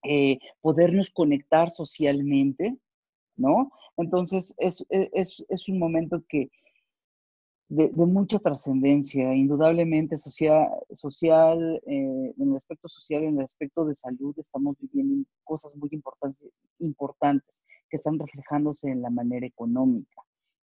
eh, 0.02 0.38
podernos 0.60 1.10
conectar 1.10 1.70
socialmente, 1.70 2.78
¿no? 3.36 3.70
Entonces, 3.96 4.54
es, 4.58 4.86
es 4.90 5.68
un 5.68 5.78
momento 5.78 6.24
que 6.28 6.50
de, 7.70 7.88
mucha 7.94 8.40
trascendencia, 8.40 9.33
indudablemente 9.33 10.18
social, 10.18 10.68
social 10.92 11.80
eh, 11.87 12.35
en 12.37 12.50
el 12.50 12.56
aspecto 12.56 12.88
social, 12.88 13.22
en 13.22 13.38
el 13.38 13.44
aspecto 13.44 13.85
de 13.85 13.94
salud, 13.94 14.35
estamos 14.38 14.76
viviendo 14.80 15.24
cosas 15.44 15.76
muy 15.76 15.88
importantes, 15.92 16.48
importantes 16.80 17.62
que 17.88 17.96
están 17.96 18.18
reflejándose 18.18 18.90
en 18.90 19.02
la 19.02 19.11
manera 19.11 19.46
económica. 19.46 20.20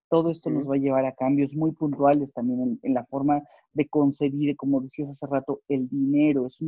Todo 0.09 0.31
esto 0.31 0.49
nos 0.49 0.69
va 0.69 0.75
a 0.75 0.79
llevar 0.79 1.05
a 1.05 1.15
cambios 1.15 1.55
muy 1.55 1.71
puntuales 1.71 2.33
también 2.33 2.77
en, 2.81 2.93
la 2.93 3.05
forma 3.05 3.41
de 3.71 3.87
concebir, 3.87 4.57
como 4.57 4.81
decías 4.81 5.09
hace 5.09 5.27
rato, 5.27 5.61
el 5.69 5.87
dinero. 5.87 6.45
Es 6.47 6.59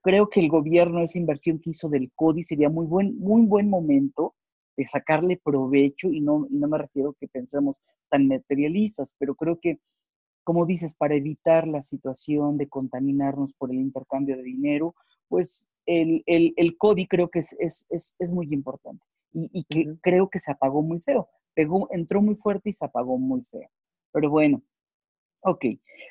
creo 0.00 0.28
que 0.28 0.40
el 0.40 0.48
gobierno, 0.48 1.00
esa 1.00 1.18
inversión 1.18 1.58
que 1.58 1.70
hizo 1.70 1.90
del 1.90 2.10
CODI, 2.14 2.44
sería 2.44 2.70
muy 2.70 2.86
buen, 2.86 3.18
muy 3.18 3.42
buen 3.42 3.68
momento 3.68 4.34
de 4.76 4.86
sacarle 4.86 5.40
provecho 5.42 6.08
y 6.08 6.20
no, 6.20 6.46
y 6.50 6.56
no 6.56 6.68
me 6.68 6.78
refiero 6.78 7.14
que 7.18 7.28
pensemos 7.28 7.80
tan 8.10 8.28
materialistas, 8.28 9.14
pero 9.18 9.34
creo 9.34 9.58
que, 9.60 9.78
como 10.44 10.66
dices, 10.66 10.94
para 10.94 11.14
evitar 11.14 11.66
la 11.66 11.82
situación 11.82 12.58
de 12.58 12.68
contaminarnos 12.68 13.54
por 13.54 13.70
el 13.70 13.78
intercambio 13.78 14.36
de 14.36 14.42
dinero, 14.42 14.94
pues 15.28 15.70
el, 15.86 16.22
el, 16.26 16.52
el 16.56 16.76
CODI 16.76 17.06
creo 17.06 17.28
que 17.28 17.40
es, 17.40 17.56
es, 17.58 17.86
es, 17.90 18.16
es 18.18 18.32
muy 18.32 18.48
importante 18.52 19.04
y, 19.32 19.50
y 19.52 19.64
que 19.64 19.96
creo 20.00 20.28
que 20.28 20.38
se 20.38 20.52
apagó 20.52 20.82
muy 20.82 21.00
feo. 21.00 21.28
Pegó, 21.54 21.88
entró 21.90 22.22
muy 22.22 22.36
fuerte 22.36 22.70
y 22.70 22.72
se 22.72 22.84
apagó 22.84 23.18
muy 23.18 23.42
feo. 23.50 23.68
Pero 24.12 24.30
bueno, 24.30 24.62
ok. 25.42 25.64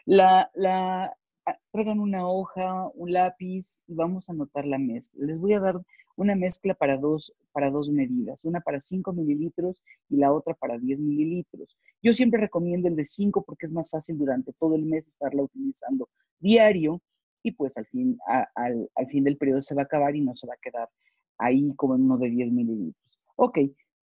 La, 0.05 0.51
la, 0.53 1.15
ah, 1.45 1.57
traigan 1.71 1.99
una 1.99 2.27
hoja, 2.27 2.89
un 2.93 3.13
lápiz 3.13 3.81
y 3.87 3.95
vamos 3.95 4.29
a 4.29 4.33
anotar 4.33 4.65
la 4.65 4.77
mezcla. 4.77 5.25
Les 5.25 5.39
voy 5.39 5.53
a 5.53 5.59
dar 5.59 5.81
una 6.15 6.35
mezcla 6.35 6.73
para 6.73 6.97
dos, 6.97 7.33
para 7.51 7.69
dos 7.69 7.89
medidas, 7.89 8.45
una 8.45 8.61
para 8.61 8.79
5 8.79 9.13
mililitros 9.13 9.83
y 10.09 10.17
la 10.17 10.33
otra 10.33 10.53
para 10.53 10.77
10 10.77 11.01
mililitros. 11.01 11.77
Yo 12.01 12.13
siempre 12.13 12.39
recomiendo 12.39 12.87
el 12.87 12.95
de 12.95 13.05
5 13.05 13.43
porque 13.43 13.65
es 13.65 13.73
más 13.73 13.89
fácil 13.89 14.17
durante 14.17 14.53
todo 14.53 14.75
el 14.75 14.85
mes 14.85 15.07
estarla 15.07 15.43
utilizando 15.43 16.09
diario 16.39 17.01
y 17.43 17.51
pues 17.51 17.77
al 17.77 17.85
fin, 17.87 18.17
al, 18.55 18.89
al 18.95 19.07
fin 19.07 19.23
del 19.23 19.37
periodo 19.37 19.61
se 19.61 19.75
va 19.75 19.81
a 19.81 19.85
acabar 19.85 20.15
y 20.15 20.21
no 20.21 20.35
se 20.35 20.47
va 20.47 20.53
a 20.53 20.61
quedar 20.61 20.89
ahí 21.37 21.73
como 21.75 21.95
en 21.95 22.03
uno 22.03 22.17
de 22.17 22.29
10 22.29 22.51
mililitros. 22.51 23.19
Ok, 23.35 23.59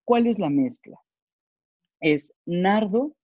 ¿cuál 0.05 0.27
es 0.27 0.39
la 0.39 0.49
mezcla? 0.49 0.99
Es 2.01 2.33
nardo, 2.45 3.15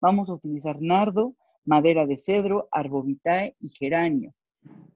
vamos 0.00 0.28
a 0.28 0.34
utilizar 0.34 0.80
nardo, 0.80 1.34
madera 1.64 2.06
de 2.06 2.18
cedro, 2.18 2.68
arbovitae 2.70 3.56
y 3.60 3.68
geranio. 3.70 4.32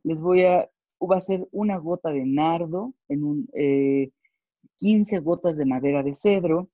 Les 0.04 0.20
voy 0.20 0.42
a, 0.42 0.70
va 1.08 1.16
a 1.16 1.20
ser 1.20 1.46
una 1.52 1.76
gota 1.78 2.10
de 2.10 2.24
nardo, 2.24 2.94
en 3.08 3.24
un, 3.24 3.48
15 4.76 5.16
eh, 5.16 5.20
gotas 5.20 5.56
de 5.56 5.66
madera 5.66 6.02
de 6.02 6.14
cedro, 6.14 6.68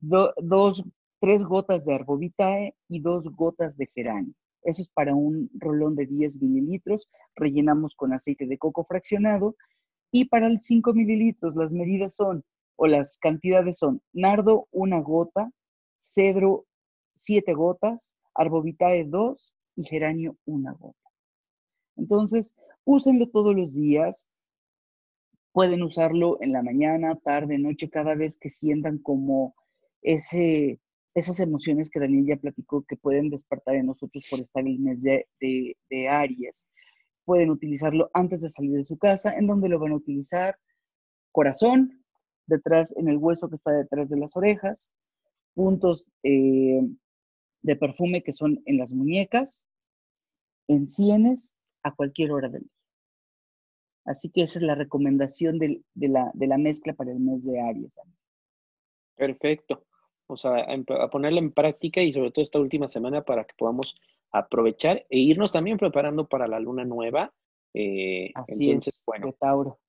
dos, 0.00 0.84
tres 1.20 1.44
gotas 1.44 1.84
de 1.84 1.94
arbovitae 1.94 2.74
y 2.88 3.00
dos 3.00 3.28
gotas 3.34 3.76
de 3.76 3.86
geranio. 3.86 4.34
Eso 4.62 4.82
es 4.82 4.90
para 4.90 5.14
un 5.14 5.50
rolón 5.54 5.96
de 5.96 6.06
10 6.06 6.42
mililitros. 6.42 7.08
Rellenamos 7.36 7.94
con 7.94 8.12
aceite 8.12 8.46
de 8.46 8.58
coco 8.58 8.84
fraccionado. 8.84 9.56
Y 10.10 10.26
para 10.26 10.46
el 10.46 10.60
5 10.60 10.92
mililitros, 10.94 11.54
las 11.54 11.72
medidas 11.72 12.14
son, 12.14 12.44
o 12.76 12.86
las 12.86 13.18
cantidades 13.18 13.78
son, 13.78 14.00
nardo, 14.12 14.68
una 14.70 15.00
gota, 15.00 15.50
cedro, 15.98 16.66
siete 17.12 17.52
gotas, 17.52 18.16
arbovitae, 18.34 19.04
dos 19.04 19.52
y 19.76 19.84
geranio, 19.84 20.36
una 20.46 20.72
gota. 20.72 20.96
Entonces, 21.96 22.54
úsenlo 22.88 23.28
todos 23.28 23.54
los 23.54 23.74
días. 23.74 24.26
Pueden 25.52 25.82
usarlo 25.82 26.38
en 26.40 26.52
la 26.52 26.62
mañana, 26.62 27.16
tarde, 27.16 27.58
noche, 27.58 27.90
cada 27.90 28.14
vez 28.14 28.38
que 28.38 28.48
sientan 28.48 28.98
como 28.98 29.54
ese, 30.00 30.80
esas 31.14 31.38
emociones 31.40 31.90
que 31.90 32.00
Daniel 32.00 32.26
ya 32.26 32.36
platicó 32.36 32.82
que 32.82 32.96
pueden 32.96 33.28
despertar 33.28 33.74
en 33.76 33.86
nosotros 33.86 34.24
por 34.30 34.40
estar 34.40 34.62
en 34.62 34.68
el 34.68 34.78
mes 34.78 35.02
de, 35.02 35.26
de, 35.38 36.08
Aries. 36.08 36.70
Pueden 37.26 37.50
utilizarlo 37.50 38.10
antes 38.14 38.40
de 38.40 38.48
salir 38.48 38.72
de 38.72 38.84
su 38.84 38.96
casa, 38.96 39.34
en 39.36 39.46
donde 39.46 39.68
lo 39.68 39.78
van 39.78 39.92
a 39.92 39.96
utilizar 39.96 40.56
corazón, 41.30 42.02
detrás, 42.46 42.96
en 42.96 43.08
el 43.08 43.18
hueso 43.18 43.50
que 43.50 43.56
está 43.56 43.72
detrás 43.72 44.08
de 44.08 44.16
las 44.16 44.34
orejas, 44.34 44.92
puntos 45.52 46.10
eh, 46.22 46.80
de 47.60 47.76
perfume 47.76 48.22
que 48.22 48.32
son 48.32 48.62
en 48.64 48.78
las 48.78 48.94
muñecas, 48.94 49.66
en 50.68 50.86
sienes, 50.86 51.54
a 51.82 51.94
cualquier 51.94 52.32
hora 52.32 52.48
del 52.48 52.62
día. 52.62 52.77
Así 54.08 54.30
que 54.30 54.42
esa 54.42 54.58
es 54.58 54.64
la 54.64 54.74
recomendación 54.74 55.58
de, 55.58 55.82
la, 55.94 56.30
de 56.34 56.46
la 56.46 56.58
mezcla 56.58 56.94
para 56.94 57.12
el 57.12 57.20
mes 57.20 57.44
de 57.44 57.60
Aries. 57.60 58.00
Perfecto 59.16 59.84
o 60.28 60.36
sea, 60.36 60.66
a, 61.00 61.10
ponerla 61.10 61.40
en 61.40 61.52
práctica 61.52 62.02
y 62.02 62.12
sobre 62.12 62.30
todo 62.30 62.42
esta 62.42 62.60
última 62.60 62.88
semana 62.88 63.22
para 63.22 63.44
que 63.44 63.54
podamos 63.56 63.96
aprovechar 64.30 65.06
e 65.08 65.18
irnos 65.18 65.52
también 65.52 65.78
preparando 65.78 66.28
para 66.28 66.46
la 66.46 66.60
luna 66.60 66.84
nueva. 66.84 67.32
Eh, 67.74 68.30
Así 68.34 68.70
es, 68.70 69.02
bueno, 69.06 69.34
Tauro. 69.38 69.80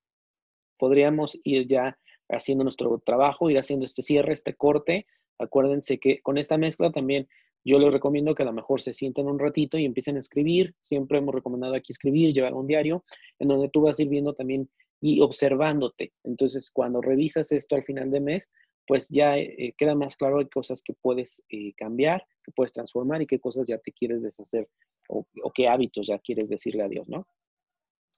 Podríamos 0.78 1.38
ir 1.44 1.68
ya 1.68 2.00
haciendo 2.30 2.64
nuestro 2.64 3.00
trabajo, 3.00 3.50
ir 3.50 3.60
haciendo 3.60 3.86
este 3.86 4.02
cierre, 4.02 4.32
este 4.32 4.56
corte. 4.56 5.08
Acuérdense 5.38 6.00
que 6.00 6.22
con 6.22 6.38
esta 6.38 6.58
mezcla 6.58 6.90
también 6.92 7.28
yo 7.64 7.80
les 7.80 7.92
recomiendo 7.92 8.36
que 8.36 8.44
a 8.44 8.46
lo 8.46 8.54
mejor 8.54 8.82
se 8.82 8.94
sienten 8.94 9.28
un 9.28 9.40
ratito 9.40 9.78
y 9.78 9.86
empiecen 9.86 10.16
a 10.16 10.20
escribir. 10.20 10.76
Siempre 10.82 11.18
hemos 11.18 11.36
recomendado 11.36 11.76
aquí 11.76 11.92
escribir, 11.92 12.34
llevar 12.34 12.54
un 12.54 12.68
diario, 12.68 13.04
en 13.38 13.50
donde 13.50 13.70
tú 13.70 13.82
vas 13.82 14.00
a 14.00 14.04
ir 14.04 14.10
viendo 14.10 14.34
también 14.34 14.70
y 15.02 15.22
observándote. 15.22 16.14
Entonces, 16.24 16.72
cuando 16.72 17.02
revisas 17.02 17.52
esto 17.52 17.76
al 17.76 17.84
final 17.84 18.12
de 18.12 18.20
mes, 18.20 18.50
pues 18.88 19.08
ya 19.10 19.38
eh, 19.38 19.76
queda 19.78 19.94
más 19.94 20.16
claro 20.16 20.40
hay 20.40 20.50
cosas 20.50 20.82
que 20.82 20.94
puedes 20.94 21.44
eh, 21.50 21.74
cambiar, 21.76 22.26
que 22.44 22.52
puedes 22.52 22.72
transformar 22.72 23.22
y 23.22 23.28
qué 23.28 23.40
cosas 23.40 23.68
ya 23.68 23.78
te 23.78 23.92
quieres 23.92 24.24
deshacer 24.24 24.68
o, 25.08 25.26
qué 25.54 25.68
hábitos 25.68 26.08
ya 26.08 26.20
quieres 26.20 26.50
decirle 26.50 26.84
adiós, 26.84 27.08
¿no? 27.08 27.28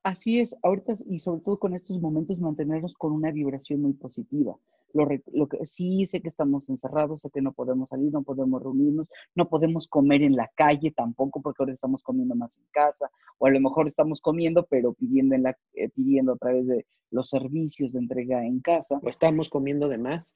Así 0.03 0.39
es, 0.39 0.57
ahorita 0.63 0.93
y 1.07 1.19
sobre 1.19 1.41
todo 1.41 1.59
con 1.59 1.73
estos 1.73 1.99
momentos 1.99 2.39
mantenernos 2.39 2.93
con 2.95 3.11
una 3.11 3.31
vibración 3.31 3.81
muy 3.81 3.93
positiva. 3.93 4.57
Lo, 4.93 5.07
lo, 5.33 5.47
que 5.47 5.65
sí 5.65 6.05
sé 6.05 6.21
que 6.21 6.27
estamos 6.27 6.69
encerrados, 6.69 7.21
sé 7.21 7.29
que 7.29 7.41
no 7.41 7.53
podemos 7.53 7.89
salir, 7.89 8.11
no 8.11 8.23
podemos 8.23 8.61
reunirnos, 8.61 9.09
no 9.35 9.47
podemos 9.47 9.87
comer 9.87 10.21
en 10.21 10.35
la 10.35 10.49
calle 10.55 10.91
tampoco 10.91 11.41
porque 11.41 11.63
ahora 11.63 11.73
estamos 11.73 12.03
comiendo 12.03 12.35
más 12.35 12.57
en 12.57 12.65
casa 12.71 13.09
o 13.37 13.47
a 13.47 13.51
lo 13.51 13.59
mejor 13.59 13.87
estamos 13.87 14.21
comiendo 14.21 14.65
pero 14.69 14.93
pidiendo 14.93 15.35
en 15.35 15.43
la 15.43 15.57
eh, 15.73 15.89
pidiendo 15.89 16.33
a 16.33 16.37
través 16.37 16.67
de 16.67 16.85
los 17.11 17.29
servicios 17.29 17.93
de 17.93 17.99
entrega 17.99 18.43
en 18.45 18.59
casa. 18.61 18.99
O 19.03 19.09
estamos 19.09 19.49
comiendo 19.49 19.87
de 19.87 19.97
más. 19.97 20.33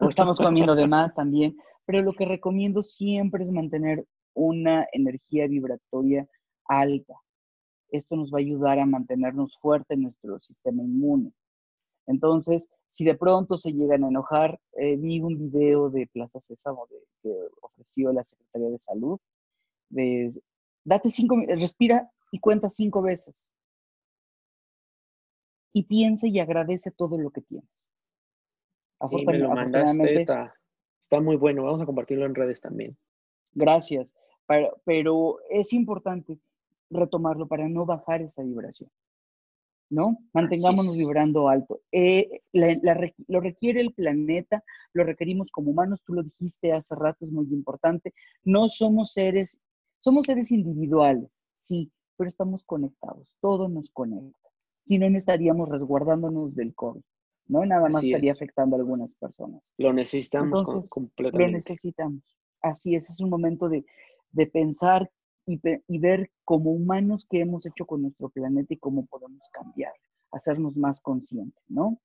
O 0.00 0.08
estamos 0.08 0.38
comiendo 0.38 0.74
de 0.74 0.86
más 0.86 1.14
también, 1.14 1.56
pero 1.84 2.02
lo 2.02 2.12
que 2.12 2.26
recomiendo 2.26 2.82
siempre 2.82 3.42
es 3.42 3.50
mantener 3.50 4.06
una 4.34 4.86
energía 4.92 5.46
vibratoria 5.48 6.28
alta. 6.66 7.14
Esto 7.90 8.16
nos 8.16 8.32
va 8.32 8.38
a 8.38 8.40
ayudar 8.40 8.78
a 8.78 8.86
mantenernos 8.86 9.58
fuerte 9.58 9.94
en 9.94 10.02
nuestro 10.02 10.40
sistema 10.40 10.82
inmune. 10.82 11.32
Entonces, 12.06 12.70
si 12.86 13.04
de 13.04 13.14
pronto 13.14 13.58
se 13.58 13.72
llegan 13.72 14.04
a 14.04 14.08
enojar, 14.08 14.60
eh, 14.72 14.96
vi 14.96 15.20
un 15.20 15.38
video 15.38 15.90
de 15.90 16.06
Plaza 16.06 16.40
Sésamo 16.40 16.86
que 17.22 17.30
ofreció 17.60 18.12
la 18.12 18.24
Secretaría 18.24 18.70
de 18.70 18.78
Salud. 18.78 19.18
De, 19.88 20.28
date 20.84 21.08
cinco, 21.08 21.36
respira 21.46 22.10
y 22.30 22.40
cuenta 22.40 22.68
cinco 22.68 23.02
veces. 23.02 23.50
Y 25.72 25.84
piensa 25.84 26.26
y 26.26 26.38
agradece 26.38 26.90
todo 26.90 27.16
lo 27.16 27.30
que 27.30 27.40
tienes. 27.42 27.92
Afortunadamente, 28.98 30.14
está, 30.14 30.54
está, 31.00 31.20
muy 31.20 31.36
bueno. 31.36 31.64
Vamos 31.64 31.80
a 31.80 31.86
compartirlo 31.86 32.26
en 32.26 32.34
redes 32.34 32.60
también. 32.60 32.96
Gracias. 33.52 34.16
pero 34.84 35.38
es 35.50 35.72
importante 35.72 36.38
retomarlo 36.90 37.46
para 37.46 37.68
no 37.68 37.86
bajar 37.86 38.22
esa 38.22 38.42
vibración. 38.42 38.90
¿No? 39.92 40.18
Mantengámonos 40.32 40.96
vibrando 40.96 41.48
alto. 41.48 41.82
Eh, 41.92 42.40
lo 43.28 43.40
requiere 43.40 43.82
el 43.82 43.92
planeta, 43.92 44.64
lo 44.94 45.04
requerimos 45.04 45.50
como 45.52 45.70
humanos, 45.70 46.02
tú 46.02 46.14
lo 46.14 46.22
dijiste 46.22 46.72
hace 46.72 46.94
rato, 46.94 47.24
es 47.24 47.30
muy 47.30 47.46
importante. 47.52 48.14
No 48.42 48.70
somos 48.70 49.12
seres, 49.12 49.60
somos 50.00 50.26
seres 50.26 50.50
individuales, 50.50 51.44
sí, 51.58 51.92
pero 52.16 52.28
estamos 52.28 52.64
conectados, 52.64 53.36
todo 53.40 53.68
nos 53.68 53.90
conecta. 53.90 54.48
Si 54.86 54.98
no, 54.98 55.10
no 55.10 55.18
estaríamos 55.18 55.68
resguardándonos 55.68 56.56
del 56.56 56.74
COVID, 56.74 57.02
¿no? 57.48 57.66
Nada 57.66 57.90
más 57.90 58.02
estaría 58.02 58.32
afectando 58.32 58.76
a 58.76 58.78
algunas 58.78 59.14
personas. 59.16 59.74
Lo 59.76 59.92
necesitamos 59.92 60.88
completamente. 60.88 61.46
Lo 61.46 61.52
necesitamos. 61.52 62.22
Así 62.62 62.94
es, 62.94 63.10
es 63.10 63.20
un 63.20 63.28
momento 63.28 63.68
de, 63.68 63.84
de 64.30 64.46
pensar 64.46 65.10
y, 65.44 65.98
ver 65.98 66.30
como 66.44 66.70
humanos 66.72 67.26
qué 67.28 67.40
hemos 67.40 67.66
hecho 67.66 67.84
con 67.86 68.02
nuestro 68.02 68.28
planeta 68.28 68.74
y 68.74 68.78
cómo 68.78 69.06
podemos 69.06 69.42
cambiar, 69.52 69.92
hacernos 70.30 70.76
más 70.76 71.00
conscientes, 71.00 71.64
¿no? 71.68 72.00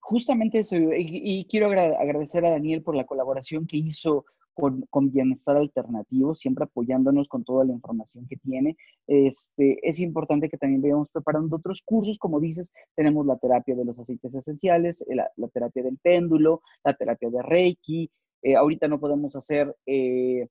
Justamente 0.00 0.60
eso, 0.60 0.76
y, 0.76 1.46
quiero 1.48 1.70
agradecer 1.70 2.44
a 2.44 2.50
Daniel 2.50 2.82
por 2.82 2.96
la 2.96 3.04
colaboración 3.04 3.66
que 3.66 3.76
hizo 3.76 4.24
con, 4.54 5.10
bienestar 5.10 5.56
alternativo, 5.56 6.34
siempre 6.34 6.64
apoyándonos 6.64 7.28
con 7.28 7.44
toda 7.44 7.64
la 7.64 7.72
información 7.72 8.26
que 8.28 8.36
tiene. 8.36 8.76
Este, 9.06 9.78
es 9.88 10.00
importante 10.00 10.48
que 10.48 10.58
también 10.58 10.82
vayamos 10.82 11.08
preparando 11.10 11.56
otros 11.56 11.82
cursos, 11.82 12.18
como 12.18 12.40
dices, 12.40 12.72
tenemos 12.94 13.26
la 13.26 13.38
terapia 13.38 13.74
de 13.74 13.84
los 13.84 13.98
aceites 13.98 14.34
esenciales, 14.34 15.02
eh, 15.02 15.14
la, 15.14 15.48
terapia 15.48 15.82
del 15.82 15.98
péndulo, 15.98 16.62
la 16.84 16.94
terapia 16.94 17.30
de 17.30 17.42
Reiki. 17.42 18.10
Eh, 18.42 18.56
ahorita 18.56 18.88
no 18.88 19.00
podemos 19.00 19.34
hacer, 19.36 19.74
eh, 19.86 20.48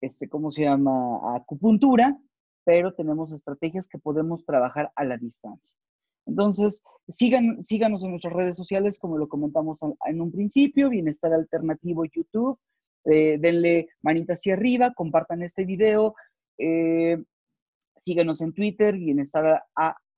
este, 0.00 0.28
¿cómo 0.28 0.50
se 0.50 0.62
llama? 0.62 1.36
Acupuntura, 1.36 2.18
pero 2.64 2.94
tenemos 2.94 3.32
estrategias 3.32 3.86
que 3.88 3.98
podemos 3.98 4.44
trabajar 4.44 4.90
a 4.96 5.04
la 5.04 5.16
distancia. 5.16 5.76
Entonces, 6.26 6.82
sigan, 7.08 7.62
síganos 7.62 8.02
en 8.04 8.10
nuestras 8.10 8.34
redes 8.34 8.56
sociales, 8.56 8.98
como 8.98 9.16
lo 9.16 9.28
comentamos 9.28 9.80
en 10.06 10.20
un 10.20 10.32
principio, 10.32 10.90
Bienestar 10.90 11.32
Alternativo 11.32 12.04
YouTube. 12.04 12.58
Eh, 13.08 13.38
denle 13.38 13.88
manita 14.02 14.34
hacia 14.34 14.54
arriba, 14.54 14.92
compartan 14.92 15.42
este 15.42 15.64
video. 15.64 16.14
Eh, 16.58 17.22
síganos 17.94 18.40
en 18.40 18.52
Twitter, 18.52 18.96
Bienestar 18.96 19.62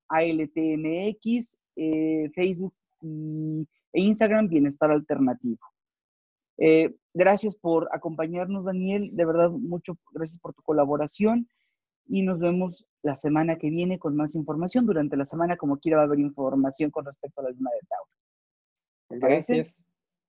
ALTMX, 0.09 1.59
eh, 1.77 2.31
Facebook 2.35 2.75
e 3.01 4.01
Instagram, 4.03 4.49
Bienestar 4.49 4.91
Alternativo. 4.91 5.61
gracias 7.15 7.55
por 7.55 7.89
acompañarnos, 7.93 8.65
Daniel. 8.65 9.11
De 9.13 9.25
verdad, 9.25 9.51
mucho 9.51 9.99
gracias 10.13 10.41
por 10.41 10.55
tu 10.55 10.63
colaboración 10.63 11.49
y 12.07 12.23
nos 12.23 12.41
vemos 12.41 12.87
la 13.03 13.17
semana 13.17 13.57
que 13.57 13.71
viene 13.71 13.99
con 13.99 14.17
más 14.17 14.35
información. 14.35 14.87
Durante 14.87 15.17
la 15.17 15.25
semana, 15.25 15.57
como 15.57 15.79
quiera, 15.79 15.99
va 15.99 16.05
a 16.05 16.07
haber 16.07 16.21
información 16.21 16.91
con 16.91 17.05
respecto 17.05 17.41
a 17.41 17.45
la 17.45 17.51
luna 17.51 17.71
de 17.71 17.87
Tauro. 17.89 19.29
Gracias. 19.29 19.79